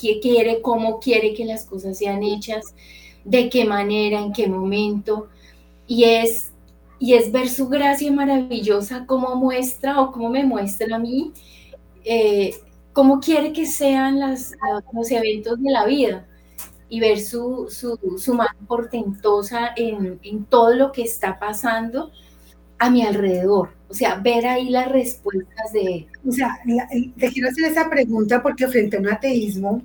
[0.00, 2.74] qué quiere, cómo quiere que las cosas sean hechas,
[3.24, 5.28] de qué manera, en qué momento.
[5.86, 6.52] Y es,
[6.98, 11.32] y es ver su gracia maravillosa, cómo muestra o cómo me muestra a mí,
[12.04, 12.54] eh,
[12.92, 14.52] cómo quiere que sean las,
[14.92, 16.26] los eventos de la vida
[16.88, 22.10] y ver su, su, su mano portentosa en, en todo lo que está pasando
[22.78, 23.70] a mi alrededor.
[23.88, 26.06] O sea, ver ahí las respuestas de...
[26.26, 26.58] O sea,
[27.16, 29.82] te quiero hacer esa pregunta porque frente a un ateísmo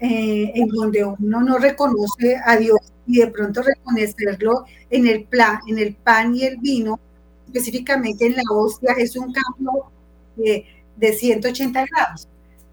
[0.00, 5.58] eh, en donde uno no reconoce a Dios y de pronto reconocerlo en el, plan,
[5.66, 6.98] en el pan y el vino,
[7.46, 9.84] específicamente en la hostia, es un cambio
[10.36, 10.64] de,
[10.96, 12.28] de 180 grados.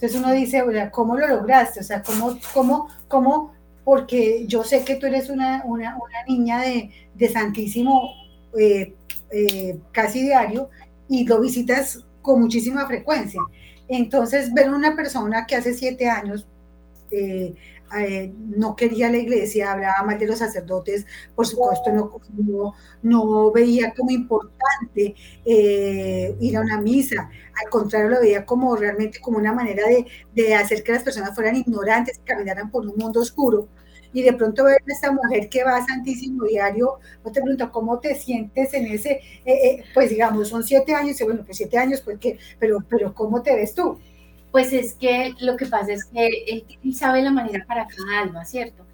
[0.05, 1.79] Entonces uno dice, ¿cómo lo lograste?
[1.79, 3.55] O sea, ¿cómo, cómo, cómo?
[3.83, 8.11] Porque yo sé que tú eres una, una, niña de, de Santísimo
[8.55, 8.93] eh,
[9.31, 10.69] eh, casi diario
[11.09, 13.41] y lo visitas con muchísima frecuencia.
[13.87, 16.45] Entonces, ver una persona que hace siete años
[17.09, 17.55] eh,
[17.97, 23.93] eh, no quería la iglesia, hablaba mal de los sacerdotes, por supuesto no, no, veía
[23.93, 27.29] como importante eh, ir a una misa,
[27.63, 29.83] al contrario lo veía como realmente como una manera
[30.33, 33.67] de, hacer que las personas fueran ignorantes y caminaran por un mundo oscuro.
[34.13, 37.69] Y de pronto ver a esta mujer que va a Santísimo Diario, no te pregunto
[37.69, 42.01] cómo te sientes en ese, eh, pues digamos, son siete años, bueno, pues siete años,
[42.01, 43.99] pues que, pero, pero ¿cómo te ves tú?
[44.55, 48.45] Pues es que lo que pasa es que él, sabe la manera para cada alma,
[48.45, 48.85] ¿cierto?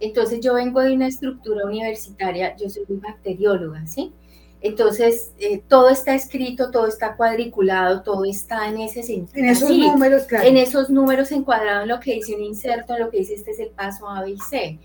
[0.00, 4.14] Entonces yo vengo de una estructura universitaria, yo soy bacterióloga, ¿sí?
[4.62, 9.44] Entonces, eh, todo está escrito, todo está cuadriculado, todo está en ese sentido.
[9.44, 10.48] En esos números, claro.
[10.48, 13.50] En esos números encuadrados en lo que dice un inserto, en lo que dice este
[13.50, 14.78] es el paso A, B y C.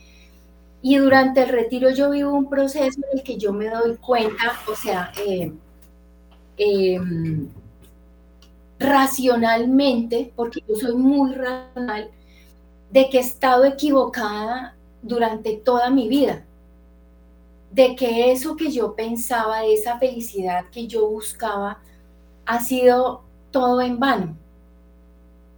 [0.81, 4.51] Y durante el retiro yo vivo un proceso en el que yo me doy cuenta,
[4.69, 5.53] o sea, eh,
[6.57, 6.99] eh,
[8.79, 12.09] racionalmente, porque yo soy muy racional,
[12.91, 16.43] de que he estado equivocada durante toda mi vida,
[17.71, 21.79] de que eso que yo pensaba, esa felicidad que yo buscaba,
[22.45, 24.35] ha sido todo en vano.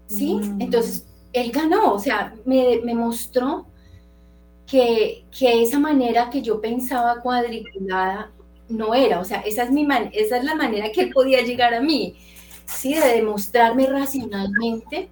[0.08, 0.36] ¿Sí?
[0.36, 0.62] Mm.
[0.62, 3.66] Entonces, él ganó, o sea, me, mostró
[4.66, 8.32] que, que, esa manera que yo pensaba cuadriculada
[8.70, 11.42] no era, o sea, esa es, mi man esa es la manera que él podía
[11.42, 12.16] llegar a mí.
[12.68, 12.94] ¿Sí?
[12.94, 15.10] de demostrarme racionalmente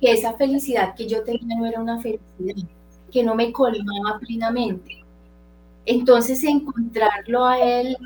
[0.00, 2.68] que esa felicidad que yo tenía no era una felicidad,
[3.10, 5.02] que no me colmaba plenamente.
[5.86, 7.96] Entonces encontrarlo a él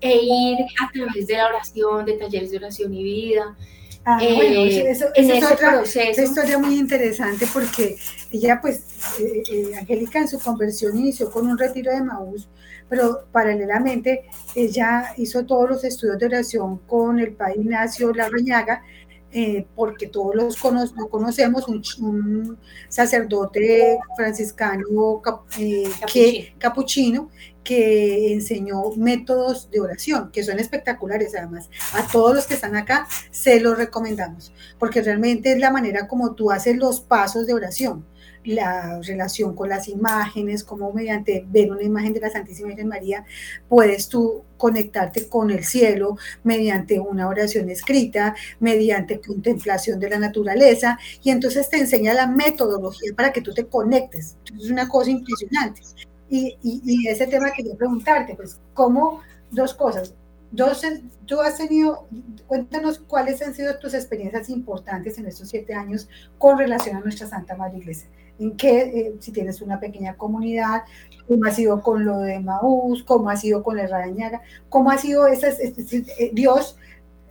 [0.00, 3.56] e ir a través de la oración, de talleres de oración y vida.
[4.04, 7.98] Ah, eh, eso, es otra historia muy interesante porque
[8.30, 12.48] ella, pues, eh, eh, Angélica en su conversión inició con un retiro de Maús
[12.88, 14.24] pero paralelamente
[14.54, 18.82] ella hizo todos los estudios de oración con el padre Ignacio Larrañaga,
[19.30, 20.64] eh, porque todos los
[20.96, 25.20] lo conocemos, un, sacerdote franciscano
[25.58, 27.28] eh, que, capuchino
[27.62, 31.68] que enseñó métodos de oración, que son espectaculares además.
[31.92, 36.34] A todos los que están acá se los recomendamos, porque realmente es la manera como
[36.34, 38.06] tú haces los pasos de oración
[38.48, 43.24] la relación con las imágenes, como mediante ver una imagen de la Santísima Virgen María
[43.68, 50.98] puedes tú conectarte con el cielo mediante una oración escrita, mediante contemplación de la naturaleza,
[51.22, 54.36] y entonces te enseña la metodología para que tú te conectes.
[54.58, 55.82] Es una cosa impresionante.
[56.30, 59.20] Y, y, ese tema quería preguntarte, pues, ¿cómo?
[59.50, 60.14] Dos cosas.
[60.50, 60.82] Dos,
[61.26, 62.06] tú has tenido,
[62.46, 66.08] cuéntanos cuáles han sido tus experiencias importantes en estos siete años
[66.38, 70.82] con relación a nuestra Santa Madre Iglesia en qué, eh, si tienes una pequeña comunidad,
[71.26, 74.98] cómo ha sido con lo de Maús, cómo ha sido con el Radañaga, cómo ha
[74.98, 76.76] sido esas, eh, Dios,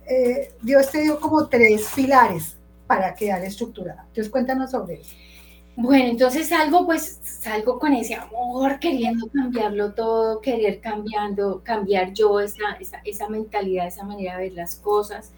[0.06, 4.04] eh, Dios te dio como tres pilares para quedar estructurada.
[4.08, 5.14] Entonces cuéntanos sobre eso.
[5.76, 12.40] Bueno, entonces salgo pues, salgo con ese amor, queriendo cambiarlo todo, querer cambiando, cambiar yo
[12.40, 15.30] esa, esa, esa mentalidad, esa manera de ver las cosas.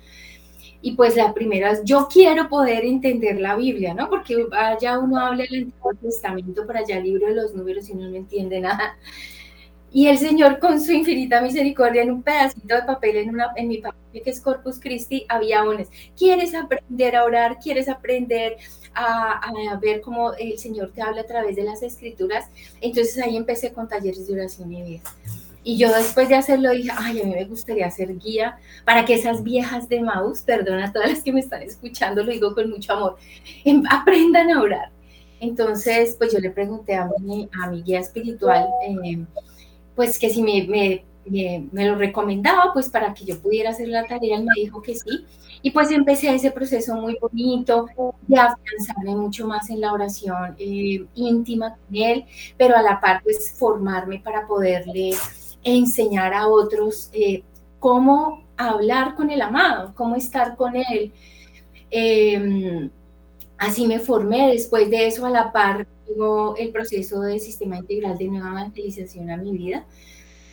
[0.83, 4.09] Y pues la primera es, yo quiero poder entender la Biblia, ¿no?
[4.09, 7.93] Porque allá uno habla del Antiguo Testamento, por allá el libro de los números y
[7.93, 8.97] uno no entiende nada.
[9.93, 13.69] Y el Señor con su infinita misericordia en un pedacito de papel en, una, en
[13.69, 17.59] mi papel que es Corpus Christi, había unos, ¿quieres aprender a orar?
[17.59, 18.57] ¿Quieres aprender
[18.95, 22.49] a, a, ver cómo el Señor te habla a través de las escrituras?
[22.81, 25.03] Entonces ahí empecé con talleres de oración y vida.
[25.62, 29.14] Y yo después de hacerlo dije, ay, a mí me gustaría ser guía para que
[29.14, 32.70] esas viejas de Maus, perdona a todas las que me están escuchando, lo digo con
[32.70, 33.16] mucho amor,
[33.64, 34.90] em, aprendan a orar.
[35.38, 39.27] Entonces, pues yo le pregunté a mi, a mi guía espiritual, em,
[39.94, 41.05] pues que si me, me,
[41.73, 44.94] me, lo recomendaba, pues para que yo pudiera hacer la tarea, él me dijo que
[44.94, 45.27] sí.
[45.62, 47.87] Y pues empecé ese proceso muy bonito
[48.27, 52.25] de afianzarme mucho más en la oración eh, íntima con él,
[52.57, 55.12] pero a la par pues formarme para poderle
[55.62, 57.42] enseñar a otros eh,
[57.79, 61.12] cómo hablar con el amado, cómo estar con él.
[61.90, 62.90] Em,
[63.59, 64.49] así me formé.
[64.53, 69.31] Después de eso, a la par, llegó el proceso de sistema integral de nueva evangelización
[69.31, 69.85] a mi vida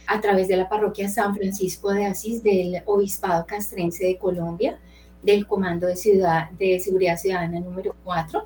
[0.08, 4.80] a través de la parroquia San Francisco de Asís del Obispado Castrense de Colombia,
[5.22, 8.46] del Comando de, Ciudad, de Seguridad Ciudadana número 4.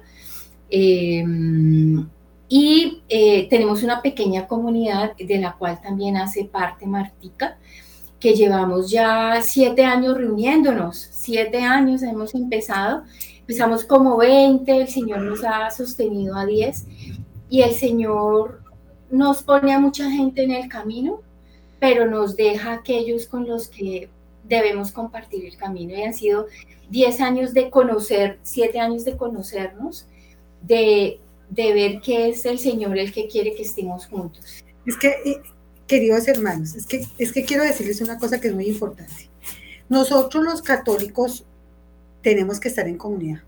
[2.54, 7.58] Y eh, tenemos una pequeña comunidad de la cual también hace parte Martica,
[8.20, 13.04] que llevamos ya siete años reuniéndonos, siete años hemos empezado,
[13.40, 16.88] empezamos como 20, el Señor nos ha sostenido a 10
[17.50, 18.62] y el Señor
[19.10, 21.22] nos pone a mucha gente en el camino,
[21.80, 24.10] pero nos deja aquellos con los que
[24.44, 25.98] debemos compartir el camino.
[25.98, 26.48] Y han sido
[26.90, 30.06] 10 años de conocer, 7 años de conocernos,
[30.62, 34.64] de, de ver que es el Señor el que quiere que estemos juntos.
[34.86, 35.42] Es que, eh,
[35.86, 39.30] queridos hermanos, es que, es que quiero decirles una cosa que es muy importante.
[39.90, 41.46] Nosotros los católicos
[42.24, 43.42] tenemos que estar en comunidad.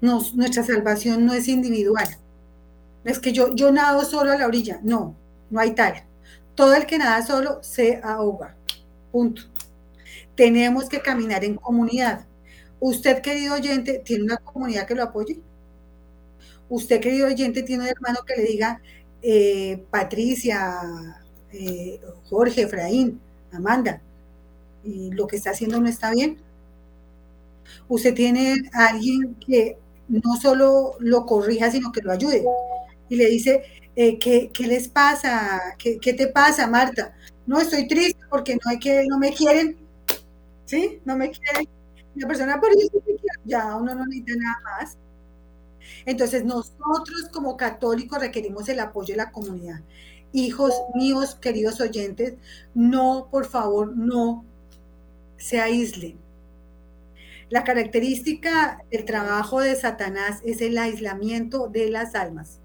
[0.00, 2.06] Nuestra salvación no es individual.
[3.04, 4.78] Es que yo, yo nado solo a la orilla.
[4.84, 5.16] No,
[5.50, 6.04] no hay tal.
[6.54, 8.54] Todo el que nada solo se ahoga.
[9.10, 9.42] Punto.
[10.36, 12.26] Tenemos que caminar en comunidad.
[12.78, 15.40] Usted, querido oyente, tiene una comunidad que lo apoye.
[16.68, 18.80] Usted, querido oyente, tiene un hermano que le diga,
[19.22, 21.16] eh, Patricia,
[21.52, 23.20] eh, Jorge, Efraín,
[23.52, 24.00] Amanda,
[24.84, 26.38] y lo que está haciendo no está bien.
[27.88, 29.78] Usted tiene a alguien que
[30.08, 32.44] no solo lo corrija, sino que lo ayude.
[33.08, 33.62] Y le dice,
[33.96, 35.74] eh, ¿qué, les pasa?
[35.78, 37.14] ¿Qué, te pasa, Marta?
[37.46, 39.76] No, estoy triste porque no, hay que, no me quieren.
[40.66, 41.00] ¿Sí?
[41.04, 41.66] No me quieren.
[42.14, 42.90] La persona, por eso
[43.44, 44.98] ya uno no necesita nada más.
[46.08, 49.82] Entonces, nosotros como católicos requerimos el apoyo de la comunidad.
[50.32, 52.32] Hijos míos, queridos oyentes,
[52.72, 54.42] no, por favor, no
[55.36, 56.16] se aíslen.
[57.50, 62.58] La característica del trabajo de Satanás es el aislamiento de las almas.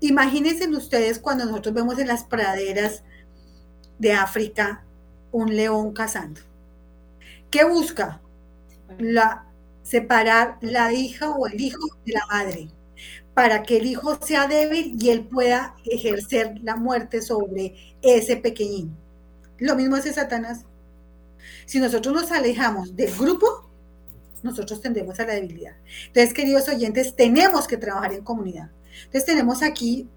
[0.00, 3.04] Imagínense ustedes cuando nosotros vemos en las praderas
[3.98, 4.84] de África
[5.32, 6.40] un león cazando.
[7.50, 8.22] ¿Qué busca?
[8.98, 9.49] La,
[9.90, 12.68] separar la hija o el hijo de la madre,
[13.34, 18.96] para que el hijo sea débil y él pueda ejercer la muerte sobre ese pequeñín.
[19.58, 20.64] Lo mismo hace Satanás.
[21.66, 23.68] Si nosotros nos alejamos del grupo,
[24.44, 25.74] nosotros tendemos a la debilidad.
[26.06, 28.70] Entonces, queridos oyentes, tenemos que trabajar en comunidad.
[29.06, 30.08] Entonces, tenemos aquí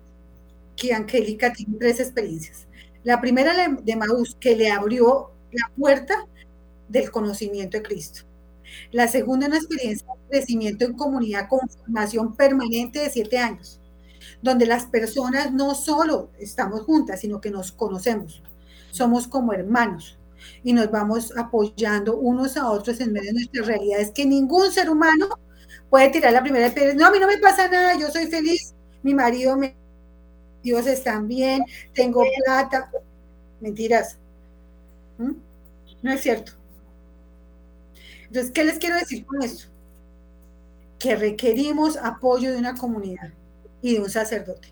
[0.75, 2.67] que Angélica tiene tres experiencias.
[3.03, 6.27] La primera de Maús, que le abrió la puerta
[6.87, 8.21] del conocimiento de Cristo.
[8.91, 13.79] La segunda, una experiencia de crecimiento en comunidad con formación permanente de siete años,
[14.41, 18.41] donde las personas no solo estamos juntas, sino que nos conocemos.
[18.91, 20.17] Somos como hermanos
[20.63, 23.99] y nos vamos apoyando unos a otros en medio de nuestra realidad.
[23.99, 25.27] Es que ningún ser humano
[25.89, 26.93] puede tirar la primera piedra.
[26.93, 29.75] No, a mí no me pasa nada, yo soy feliz, mi marido, me,
[30.63, 32.89] Dios están bien, tengo plata.
[33.59, 34.17] Mentiras.
[35.17, 35.33] ¿Mm?
[36.01, 36.53] No es cierto.
[38.33, 39.67] Entonces, ¿qué les quiero decir con esto?
[40.97, 43.31] Que requerimos apoyo de una comunidad
[43.79, 44.69] y de un sacerdote.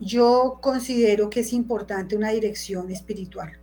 [0.00, 3.56] Yo considero que es importante una dirección espiritual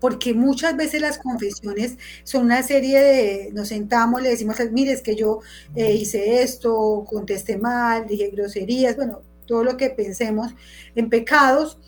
[0.00, 5.02] porque muchas veces las confesiones son una serie de, nos sentamos, le decimos, mire, es
[5.02, 5.40] que yo
[5.76, 10.52] eh, hice esto, contesté mal, dije groserías, bueno, todo lo que pensemos
[10.94, 11.78] en pecados,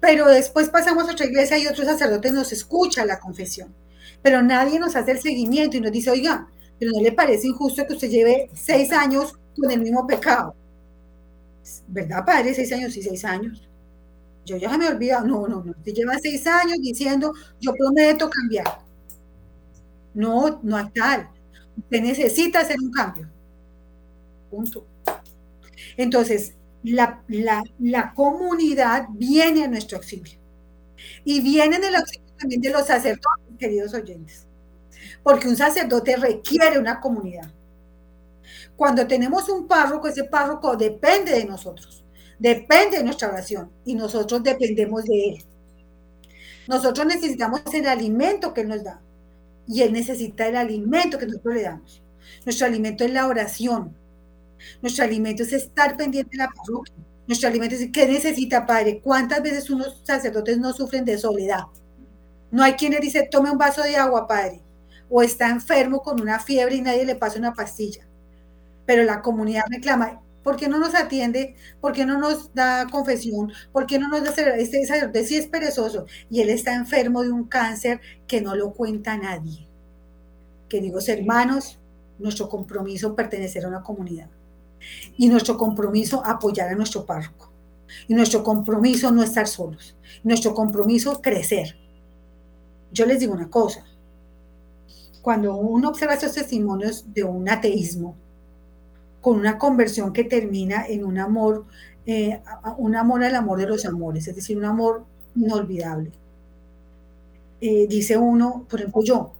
[0.00, 3.72] pero después pasamos a otra iglesia y otro sacerdote nos escucha la confesión,
[4.24, 7.86] pero nadie nos hace el seguimiento y nos dice, oiga, pero no le parece injusto
[7.86, 10.54] que usted lleve seis años con el mismo pecado.
[11.88, 12.54] ¿Verdad, padre?
[12.54, 13.68] Seis años y seis años.
[14.46, 18.30] Yo ya me he olvidado, no, no, no, usted lleva seis años diciendo, yo prometo
[18.30, 18.78] cambiar.
[20.14, 21.28] No, no hay tal.
[21.76, 23.28] Usted necesita hacer un cambio.
[24.50, 24.86] Punto.
[25.98, 30.38] Entonces, la, la, comunidad viene a nuestro auxilio.
[31.26, 34.46] Y viene en el auxilio también de los sacerdotes, queridos oyentes.
[35.22, 37.50] Porque un sacerdote requiere una comunidad.
[38.76, 42.04] Cuando tenemos un párroco, ese párroco depende de nosotros
[42.38, 45.44] depende de nuestra oración y nosotros dependemos de Él.
[46.66, 49.00] Nosotros necesitamos el alimento que Él nos da
[49.66, 52.02] y Él necesita el alimento que nosotros le damos.
[52.44, 53.94] Nuestro alimento es la oración.
[54.80, 56.94] Nuestro alimento es estar pendiente de la parroquia.
[57.26, 59.00] Nuestro alimento es qué necesita, Padre.
[59.02, 61.64] ¿Cuántas veces unos sacerdotes no sufren de soledad?
[62.54, 64.62] No hay quien le dice, tome un vaso de agua, Padre.
[65.10, 68.06] O está enfermo con una fiebre y nadie le pasa una pastilla.
[68.86, 71.56] Pero la comunidad reclama, ¿Por qué no nos atiende?
[71.80, 73.50] ¿Por qué no nos da confesión?
[73.72, 77.32] ¿Por qué no nos da este sacerdote sí es perezoso y él está enfermo de
[77.32, 79.66] un cáncer que no lo cuenta nadie?
[80.68, 81.80] Queridos hermanos,
[82.20, 84.28] nuestro compromiso pertenecer a una comunidad
[85.16, 87.50] y nuestro compromiso apoyar a nuestro párroco
[88.06, 91.83] y nuestro compromiso no estar solos, nuestro compromiso crecer.
[92.94, 93.84] Yo les digo una cosa,
[95.20, 98.14] cuando uno observa estos testimonios de un ateísmo,
[99.20, 101.64] con una conversión que termina en un amor,
[102.06, 102.40] eh,
[102.78, 106.12] un amor al amor de los amores, es decir, un amor inolvidable.
[107.60, 109.32] Eh, dice uno, por ejemplo, yo,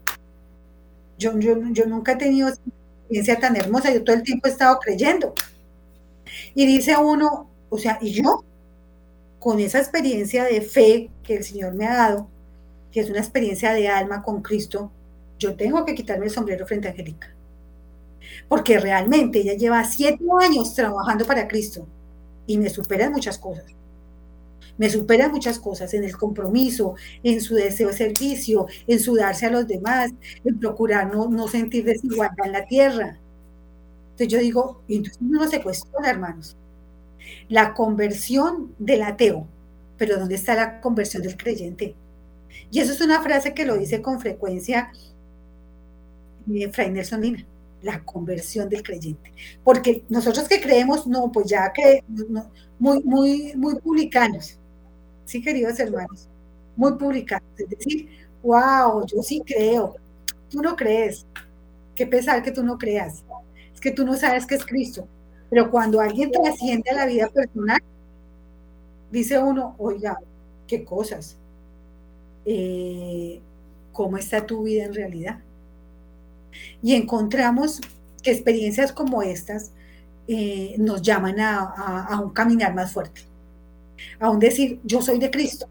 [1.16, 4.80] yo, yo, nunca he tenido esa experiencia tan hermosa, yo todo el tiempo he estado
[4.80, 5.32] creyendo.
[6.56, 8.42] Y dice uno, o sea, y yo,
[9.38, 12.33] con esa experiencia de fe que el Señor me ha dado,
[12.94, 14.88] que es una experiencia de alma con Cristo,
[15.36, 17.34] yo tengo que quitarme el sombrero frente a Angélica.
[18.48, 21.88] Porque realmente ella lleva siete años trabajando para Cristo
[22.46, 23.64] y me supera en muchas cosas.
[24.78, 29.16] Me supera en muchas cosas, en el compromiso, en su deseo de servicio, en su
[29.16, 30.12] darse a los demás,
[30.44, 33.18] en procurar no, sentir desigualdad en la tierra.
[34.12, 36.56] Entonces yo digo, entonces uno se cuestiona, hermanos.
[37.48, 39.48] La conversión del ateo,
[39.98, 41.96] pero ¿dónde está la conversión del creyente?
[42.70, 44.90] Y eso es una frase que lo dice con frecuencia
[46.52, 47.46] eh, Fray Nelson Lina,
[47.82, 49.32] la conversión del creyente.
[49.62, 52.02] Porque nosotros que creemos, no, pues ya que
[52.78, 54.58] muy, muy, muy publicanos,
[55.24, 56.28] sí, queridos hermanos,
[56.76, 57.48] muy publicanos.
[57.56, 58.08] Es decir,
[58.42, 59.96] wow, yo sí creo,
[60.50, 61.26] tú no crees.
[61.94, 63.22] Qué pesar que tú no creas.
[63.72, 65.06] Es que tú no sabes que es Cristo.
[65.48, 67.80] Pero cuando alguien trasciende a la vida personal,
[69.12, 70.18] dice uno, oiga,
[70.66, 71.36] qué cosas.
[72.44, 73.40] Eh,
[73.92, 75.38] ¿Cómo está tu vida en realidad?
[76.82, 77.80] Y encontramos
[78.22, 79.70] que experiencias como estas
[80.26, 83.22] eh, nos llaman a, un caminar más fuerte,
[84.18, 85.68] a un decir, yo soy de Cristo.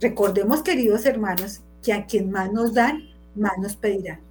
[0.00, 4.29] Recordemos, queridos hermanos, que a quien más nos dan, más nos pedirán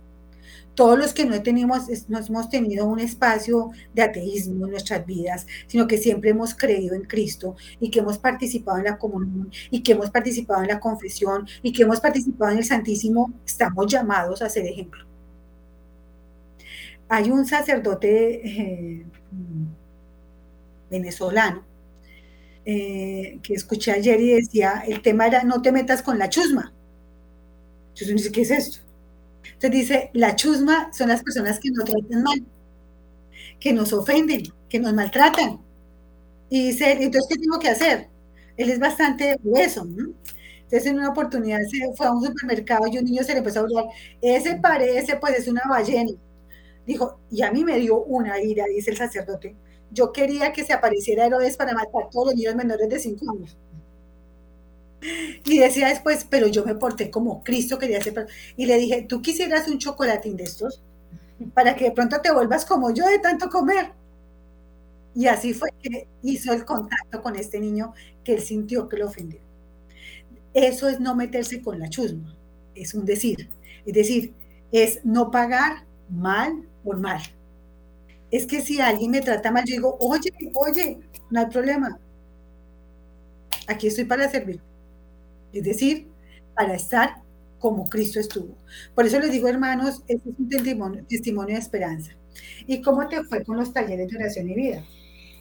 [0.79, 5.45] todos los que no tenemos, no hemos tenido un espacio de ateísmo en nuestras vidas,
[5.67, 9.83] sino que siempre hemos creído en Cristo y que hemos participado en la comunión y
[9.83, 14.41] que hemos participado en la confesión y que hemos participado en el Santísimo, estamos llamados
[14.41, 15.05] a ser ejemplo.
[17.09, 19.05] Hay un sacerdote eh,
[20.89, 21.65] venezolano
[22.63, 26.71] eh, que escuché ayer y decía, el tema era no te metas con la chusma.
[27.93, 28.88] Sé qué es esto.
[29.59, 32.45] Entonces dice, la chusma son las personas que nos tratan mal,
[33.59, 35.59] que nos ofenden, que nos maltratan.
[36.49, 38.07] Y dice, entonces, ¿qué tengo que hacer?
[38.55, 39.85] Él es bastante grueso.
[39.85, 43.59] Entonces, en una oportunidad se fue a un supermercado y un niño se le empezó
[43.59, 43.85] a hablar,
[44.21, 46.11] ese parece, pues es una ballena.
[46.85, 49.57] Dijo, y a mí me dio una ira, dice el sacerdote.
[49.91, 53.29] Yo quería que se apareciera Herodes para matar a todos los niños menores de 5
[53.29, 53.57] años.
[55.01, 58.27] Y decía después, pero yo me porté como Cristo quería hacer.
[58.57, 60.81] Y le dije, ¿tú quisieras un chocolatín de estos?
[61.53, 63.91] Para que de pronto te vuelvas como yo de tanto comer.
[65.15, 67.93] Y así fue que hizo el contacto con este niño
[68.23, 69.39] que él sintió que lo ofendió.
[70.53, 72.35] Eso es no meterse con la chusma,
[72.75, 73.49] es un decir.
[73.85, 74.33] Es decir,
[74.71, 77.21] es no pagar mal por mal.
[78.31, 80.99] Es que si alguien me trata mal, yo digo, oye, oye,
[81.31, 81.99] no hay problema.
[83.67, 84.61] Aquí estoy para servir
[85.53, 86.07] es decir,
[86.55, 87.21] para estar
[87.59, 88.55] como Cristo estuvo.
[88.95, 90.49] Por eso les digo, hermanos, este es un
[91.07, 92.11] testimonio, de esperanza.
[92.65, 94.85] ¿Y cómo te fue con los talleres de oración y vida?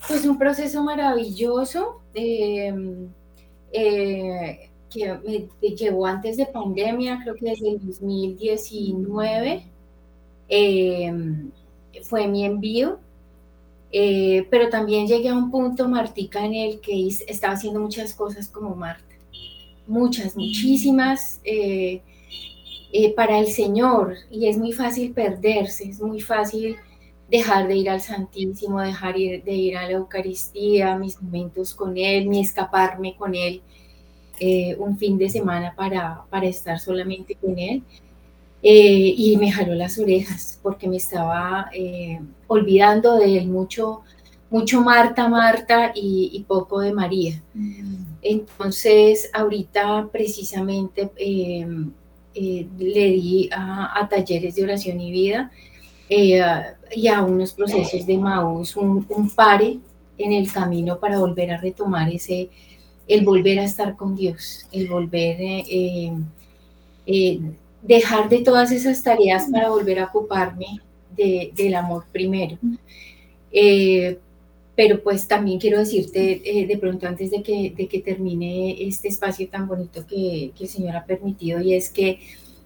[0.06, 3.08] Pues un proceso maravilloso em,
[3.72, 9.62] eh, que me llevó antes de pandemia, creo que desde el 2019
[10.48, 11.50] em,
[12.02, 12.98] fue mi envío.
[13.90, 18.48] Eh, pero también llegué a un punto, Martica, en el que estaba haciendo muchas cosas
[18.48, 19.07] como Marta
[19.88, 22.02] muchas, muchísimas eh,
[22.92, 26.76] eh, para el Señor y es muy fácil perderse, es muy fácil
[27.30, 32.28] dejar de ir al Santísimo, dejar de ir a la Eucaristía, mis momentos con Él,
[32.28, 33.60] ni escaparme con Él
[34.40, 37.82] eh, un fin de semana para, para estar solamente con Él.
[38.62, 41.70] y me jaló las orejas porque me estaba
[42.46, 44.02] olvidando de Él mucho,
[44.50, 47.42] mucho Marta, Marta y, poco de María.
[48.22, 51.90] Entonces, ahorita precisamente em,
[52.34, 55.50] eh, le di a, talleres de oración y vida
[56.08, 56.42] eh,
[56.94, 59.78] y a unos procesos de Maús, un, pare
[60.16, 62.48] en el camino para volver a retomar ese,
[63.06, 66.12] el volver a estar con Dios, el volver, eh,
[67.06, 70.80] em, dejar de todas esas tareas para volver a ocuparme
[71.16, 72.56] del amor primero
[74.78, 79.08] pero pues también quiero decirte eh, de pronto antes de que, de que termine este
[79.08, 82.20] espacio tan bonito que, que, el Señor ha permitido y es que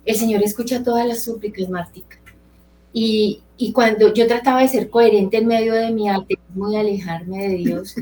[0.04, 2.18] el Señor escucha todas las súplicas, Martica.
[2.92, 7.48] Y, y cuando yo trataba de ser coherente en medio de mi ateísmo y alejarme
[7.48, 7.94] de Dios,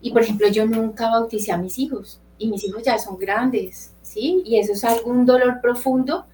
[0.00, 3.92] y por ejemplo yo nunca bauticé a mis hijos, y mis hijos ya son grandes,
[4.00, 4.40] ¿sí?
[4.46, 6.24] Y eso es algún dolor profundo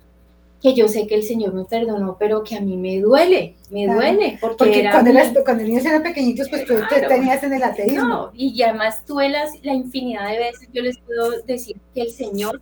[0.62, 3.86] que yo sé que el Señor me perdonó, pero que a mí me duele, me
[3.86, 4.38] duele.
[4.40, 5.12] Porque, cuando,
[5.44, 6.74] cuando, los niños eran pequeñitos, pues tú
[7.08, 8.08] tenías en el ateísmo.
[8.08, 12.60] No, y además tuve la infinidad de veces, yo les puedo decir que el Señor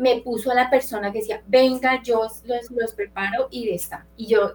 [0.00, 4.06] me puso a la persona que decía, venga, yo los, los preparo y de esta.
[4.16, 4.54] Y yo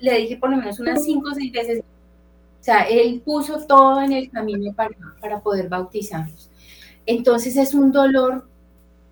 [0.00, 4.02] le dije por lo menos unas cinco o seis veces, o sea, Él puso todo
[4.02, 6.50] en el camino para, para poder bautizarnos.
[7.06, 8.48] Entonces es un dolor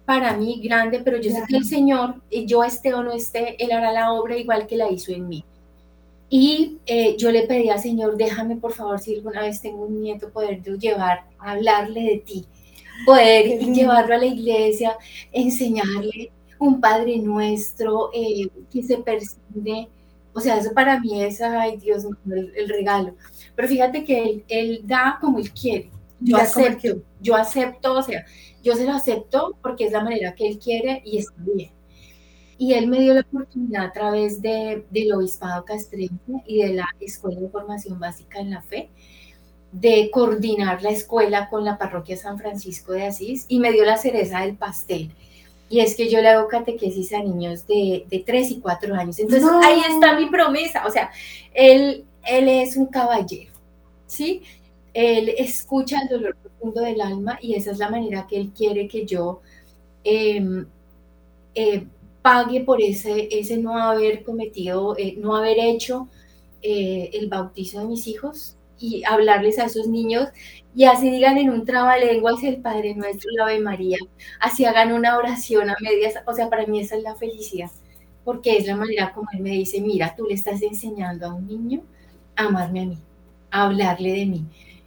[0.05, 3.63] para mí grande, pero yo sé que el Señor, eh, yo esté o no esté,
[3.63, 5.45] Él hará la obra igual que la hizo en mí.
[6.29, 10.01] Y eh, yo le pedí al Señor, déjame por favor, si alguna vez tengo un
[10.01, 12.47] nieto, poder llevar, hablarle de ti,
[13.05, 14.97] poder llevarlo a la iglesia,
[15.33, 19.89] enseñarle un Padre Nuestro eh, que se percibe.
[20.33, 23.17] O sea, eso para mí es, ay Dios, el, el regalo.
[23.57, 25.91] Pero fíjate que él, él, da como él quiere.
[26.21, 28.25] Yo acepto, yo acepto, o sea,
[28.63, 31.71] yo se lo acepto porque es la manera que él quiere y está bien.
[32.59, 36.89] Y él me dio la oportunidad a través de, del Obispado Castrense y de la
[37.01, 38.91] Escuela de Formación Básica en la Fe
[39.73, 43.97] de coordinar la escuela con la parroquia San Francisco de Asís y me dio la
[43.97, 45.11] cereza del pastel.
[45.69, 49.19] Y es que yo le hago catequesis a niños de, de 3 y 4 años.
[49.21, 50.85] Entonces ahí está mi promesa.
[50.85, 51.11] O sea,
[51.55, 53.53] él, él es un caballero,
[54.07, 54.43] ¿sí?
[54.95, 58.89] Él escucha el dolor profundo del alma y esa es la manera que él quiere
[58.89, 59.41] que yo
[60.05, 60.67] em,
[61.55, 61.87] eh,
[62.23, 66.09] pague por ese, ese no haber cometido, eh, no haber hecho
[66.63, 70.29] eh, el bautizo de mis hijos y hablarles a esos niños
[70.75, 73.99] y así digan en un trabalenguas el Padre Nuestro, la Ave María,
[74.41, 77.71] así hagan una oración a medias, o sea, para mí esa es la felicidad,
[78.25, 81.47] porque es la manera como él me dice, mira, tú le estás enseñando a un
[81.47, 81.83] niño
[82.37, 82.99] a amarme a mí,
[83.51, 84.45] a hablarle de mí.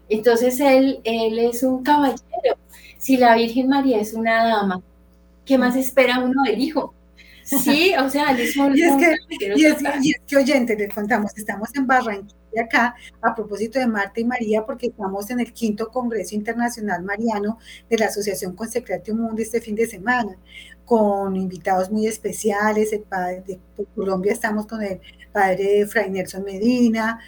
[0.09, 2.57] Entonces él, él es un caballero.
[2.97, 4.81] Si la Virgen María es una dama,
[5.45, 6.93] ¿qué más espera uno del hijo?
[7.43, 10.75] Sí, o sea, él es un, y, es que, y, es, y es que, oyente,
[10.75, 15.39] les contamos, estamos en Barranquilla acá a propósito de Marta y María, porque estamos en
[15.39, 17.57] el quinto Congreso Internacional Mariano
[17.89, 20.37] de la Asociación Consecratio Mundo este fin de semana,
[20.85, 22.93] con invitados muy especiales.
[22.93, 23.59] El padre de
[23.95, 25.01] Colombia estamos con el
[25.31, 27.19] padre Fray Nelson Medina,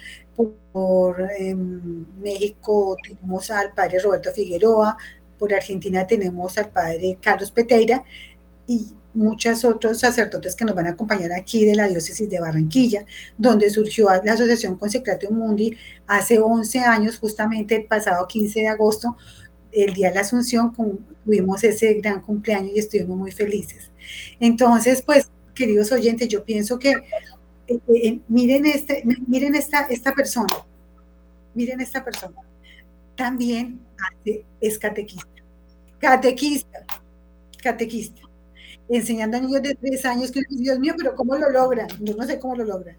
[0.72, 4.96] por em, México tenemos al padre Roberto Figueroa,
[5.38, 8.04] por Argentina tenemos al padre Carlos Peteira
[8.66, 13.06] y muchos otros sacerdotes que nos van a acompañar aquí de la diócesis de Barranquilla,
[13.38, 15.76] donde surgió la Asociación Consecratio Mundi
[16.06, 19.16] hace 11 años, justamente el pasado 15 de agosto,
[19.72, 20.72] el día de la Asunción,
[21.24, 23.90] tuvimos ese gran cumpleaños y estuvimos muy felices.
[24.38, 26.94] Entonces, pues, queridos oyentes, yo pienso que
[27.68, 30.54] eh, eh, miren, este, miren esta, esta persona,
[31.54, 32.36] miren esta persona,
[33.16, 33.80] también
[34.60, 35.42] es catequista,
[35.98, 36.84] catequista,
[37.62, 38.20] catequista,
[38.88, 41.88] enseñando a niños de tres años que, Dios mío, pero ¿cómo lo logran?
[42.00, 42.96] Yo no sé cómo lo logran.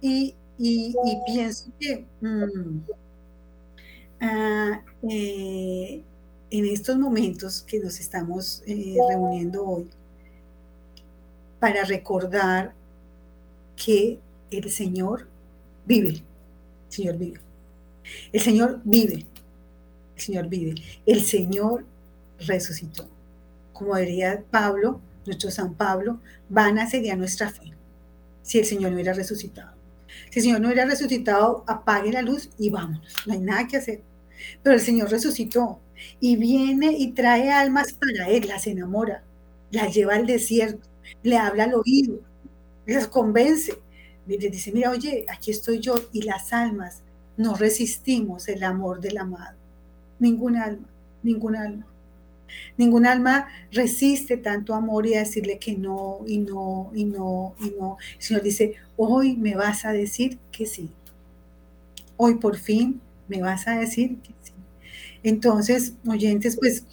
[0.00, 0.94] Y, y,
[1.26, 2.78] pienso que mm,
[4.20, 6.02] ah, eh,
[6.50, 9.88] en estos momentos que nos estamos reuniendo hoy,
[11.60, 12.74] para recordar
[13.76, 14.18] que
[14.50, 15.28] el Señor
[15.84, 16.22] vive.
[16.88, 17.40] El Señor vive.
[18.32, 19.26] El Señor vive.
[20.16, 20.74] El Señor vive.
[21.04, 21.84] El Señor
[22.40, 23.08] resucitó.
[23.72, 27.76] Como diría Pablo, nuestro San Pablo, vana sería nuestra fe
[28.46, 29.72] si el Señor no hubiera resucitado.
[30.30, 33.12] Si el Señor no hubiera resucitado, apague la luz y vámonos.
[33.26, 34.02] No hay nada que hacer.
[34.62, 35.80] Pero el Señor resucitó
[36.20, 39.24] y viene y trae almas para Él, las enamora,
[39.72, 40.88] las lleva al desierto,
[41.24, 42.20] le habla al oído,
[42.86, 43.72] les convence.
[44.26, 47.02] Les dice, mira, oye, aquí estoy yo y las almas
[47.36, 49.56] no resistimos el amor del amado.
[50.18, 50.88] Ningún alma,
[51.22, 51.86] ningún alma.
[52.76, 57.72] Ningún alma resiste tanto amor y a decirle que no, y no, y no, y
[57.78, 57.98] no.
[58.16, 60.90] El Señor dice, hoy me vas a decir que sí.
[62.16, 64.52] Hoy por fin me vas a decir que sí.
[65.22, 66.84] Entonces, oyentes, pues,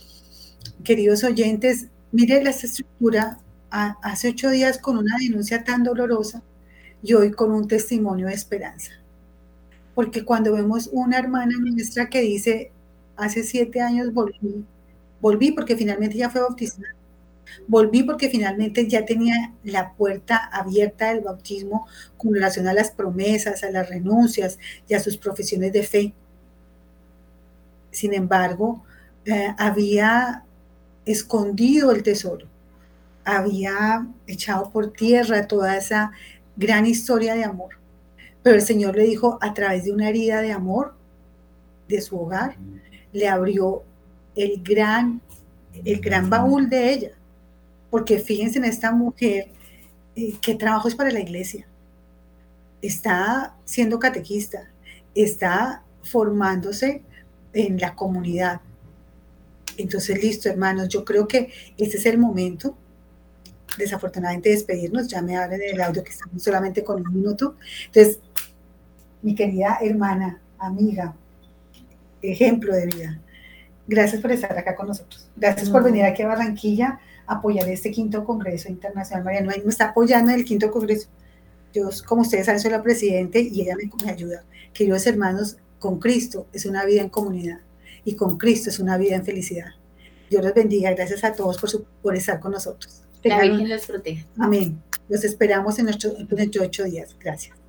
[0.83, 3.39] queridos oyentes, mire la estructura
[3.73, 6.43] hace ocho días con una denuncia tan dolorosa
[7.01, 8.91] y hoy con un testimonio de esperanza.
[9.95, 12.71] Porque cuando vemos una hermana nuestra que dice,
[13.15, 14.63] hace siete años volví,
[15.19, 16.95] volví porque finalmente ya fue bautizada,
[17.67, 23.63] volví porque finalmente ya tenía la puerta abierta del bautismo con relación a las promesas,
[23.63, 26.13] a las renuncias y a sus profesiones de fe.
[27.89, 28.83] Sin embargo,
[29.25, 30.43] eh, había
[31.05, 32.52] escondido el tesoro
[33.25, 36.11] había echado por tierra toda esa
[36.55, 37.77] gran historia de amor.
[38.41, 40.95] Pero el Señor le dijo, a través de una herida de amor
[41.87, 42.57] de su hogar,
[43.11, 43.83] le abrió
[44.35, 45.21] el gran,
[45.85, 47.11] el gran baúl de ella.
[47.89, 49.47] Porque fíjense en esta mujer,
[50.15, 51.65] eh, qué trabajo es para la iglesia.
[52.81, 54.69] Está siendo catequista,
[55.15, 57.01] está formándose
[57.53, 58.61] en la comunidad.
[59.77, 62.75] Entonces, listo, hermanos, yo creo que este es el momento
[63.77, 67.55] desafortunadamente despedirnos, ya me hablan del audio que estamos solamente con un minuto.
[67.87, 68.19] Entonces,
[69.21, 71.15] mi querida hermana, amiga,
[72.21, 73.19] ejemplo de vida,
[73.87, 75.29] Gracias por estar acá con nosotros.
[75.35, 79.25] Gracias por venir aquí a Barranquilla a apoyar este quinto Congreso Internacional.
[79.25, 81.09] Mariano me está apoyando en el quinto Congreso.
[81.73, 84.43] Yo, como ustedes saben, soy la presidente y ella me, me ayuda.
[84.73, 87.59] Queridos hermanos, con Cristo es una vida en comunidad
[88.05, 89.71] y con Cristo es una vida en felicidad.
[90.29, 90.91] Dios los bendiga.
[90.91, 93.02] Gracias a todos por, su, por estar con nosotros.
[93.23, 94.25] La Virgen los proteja.
[94.37, 94.81] Amén.
[95.09, 96.13] Los esperamos en nuestros
[96.61, 97.15] ocho días.
[97.19, 97.62] Gracias.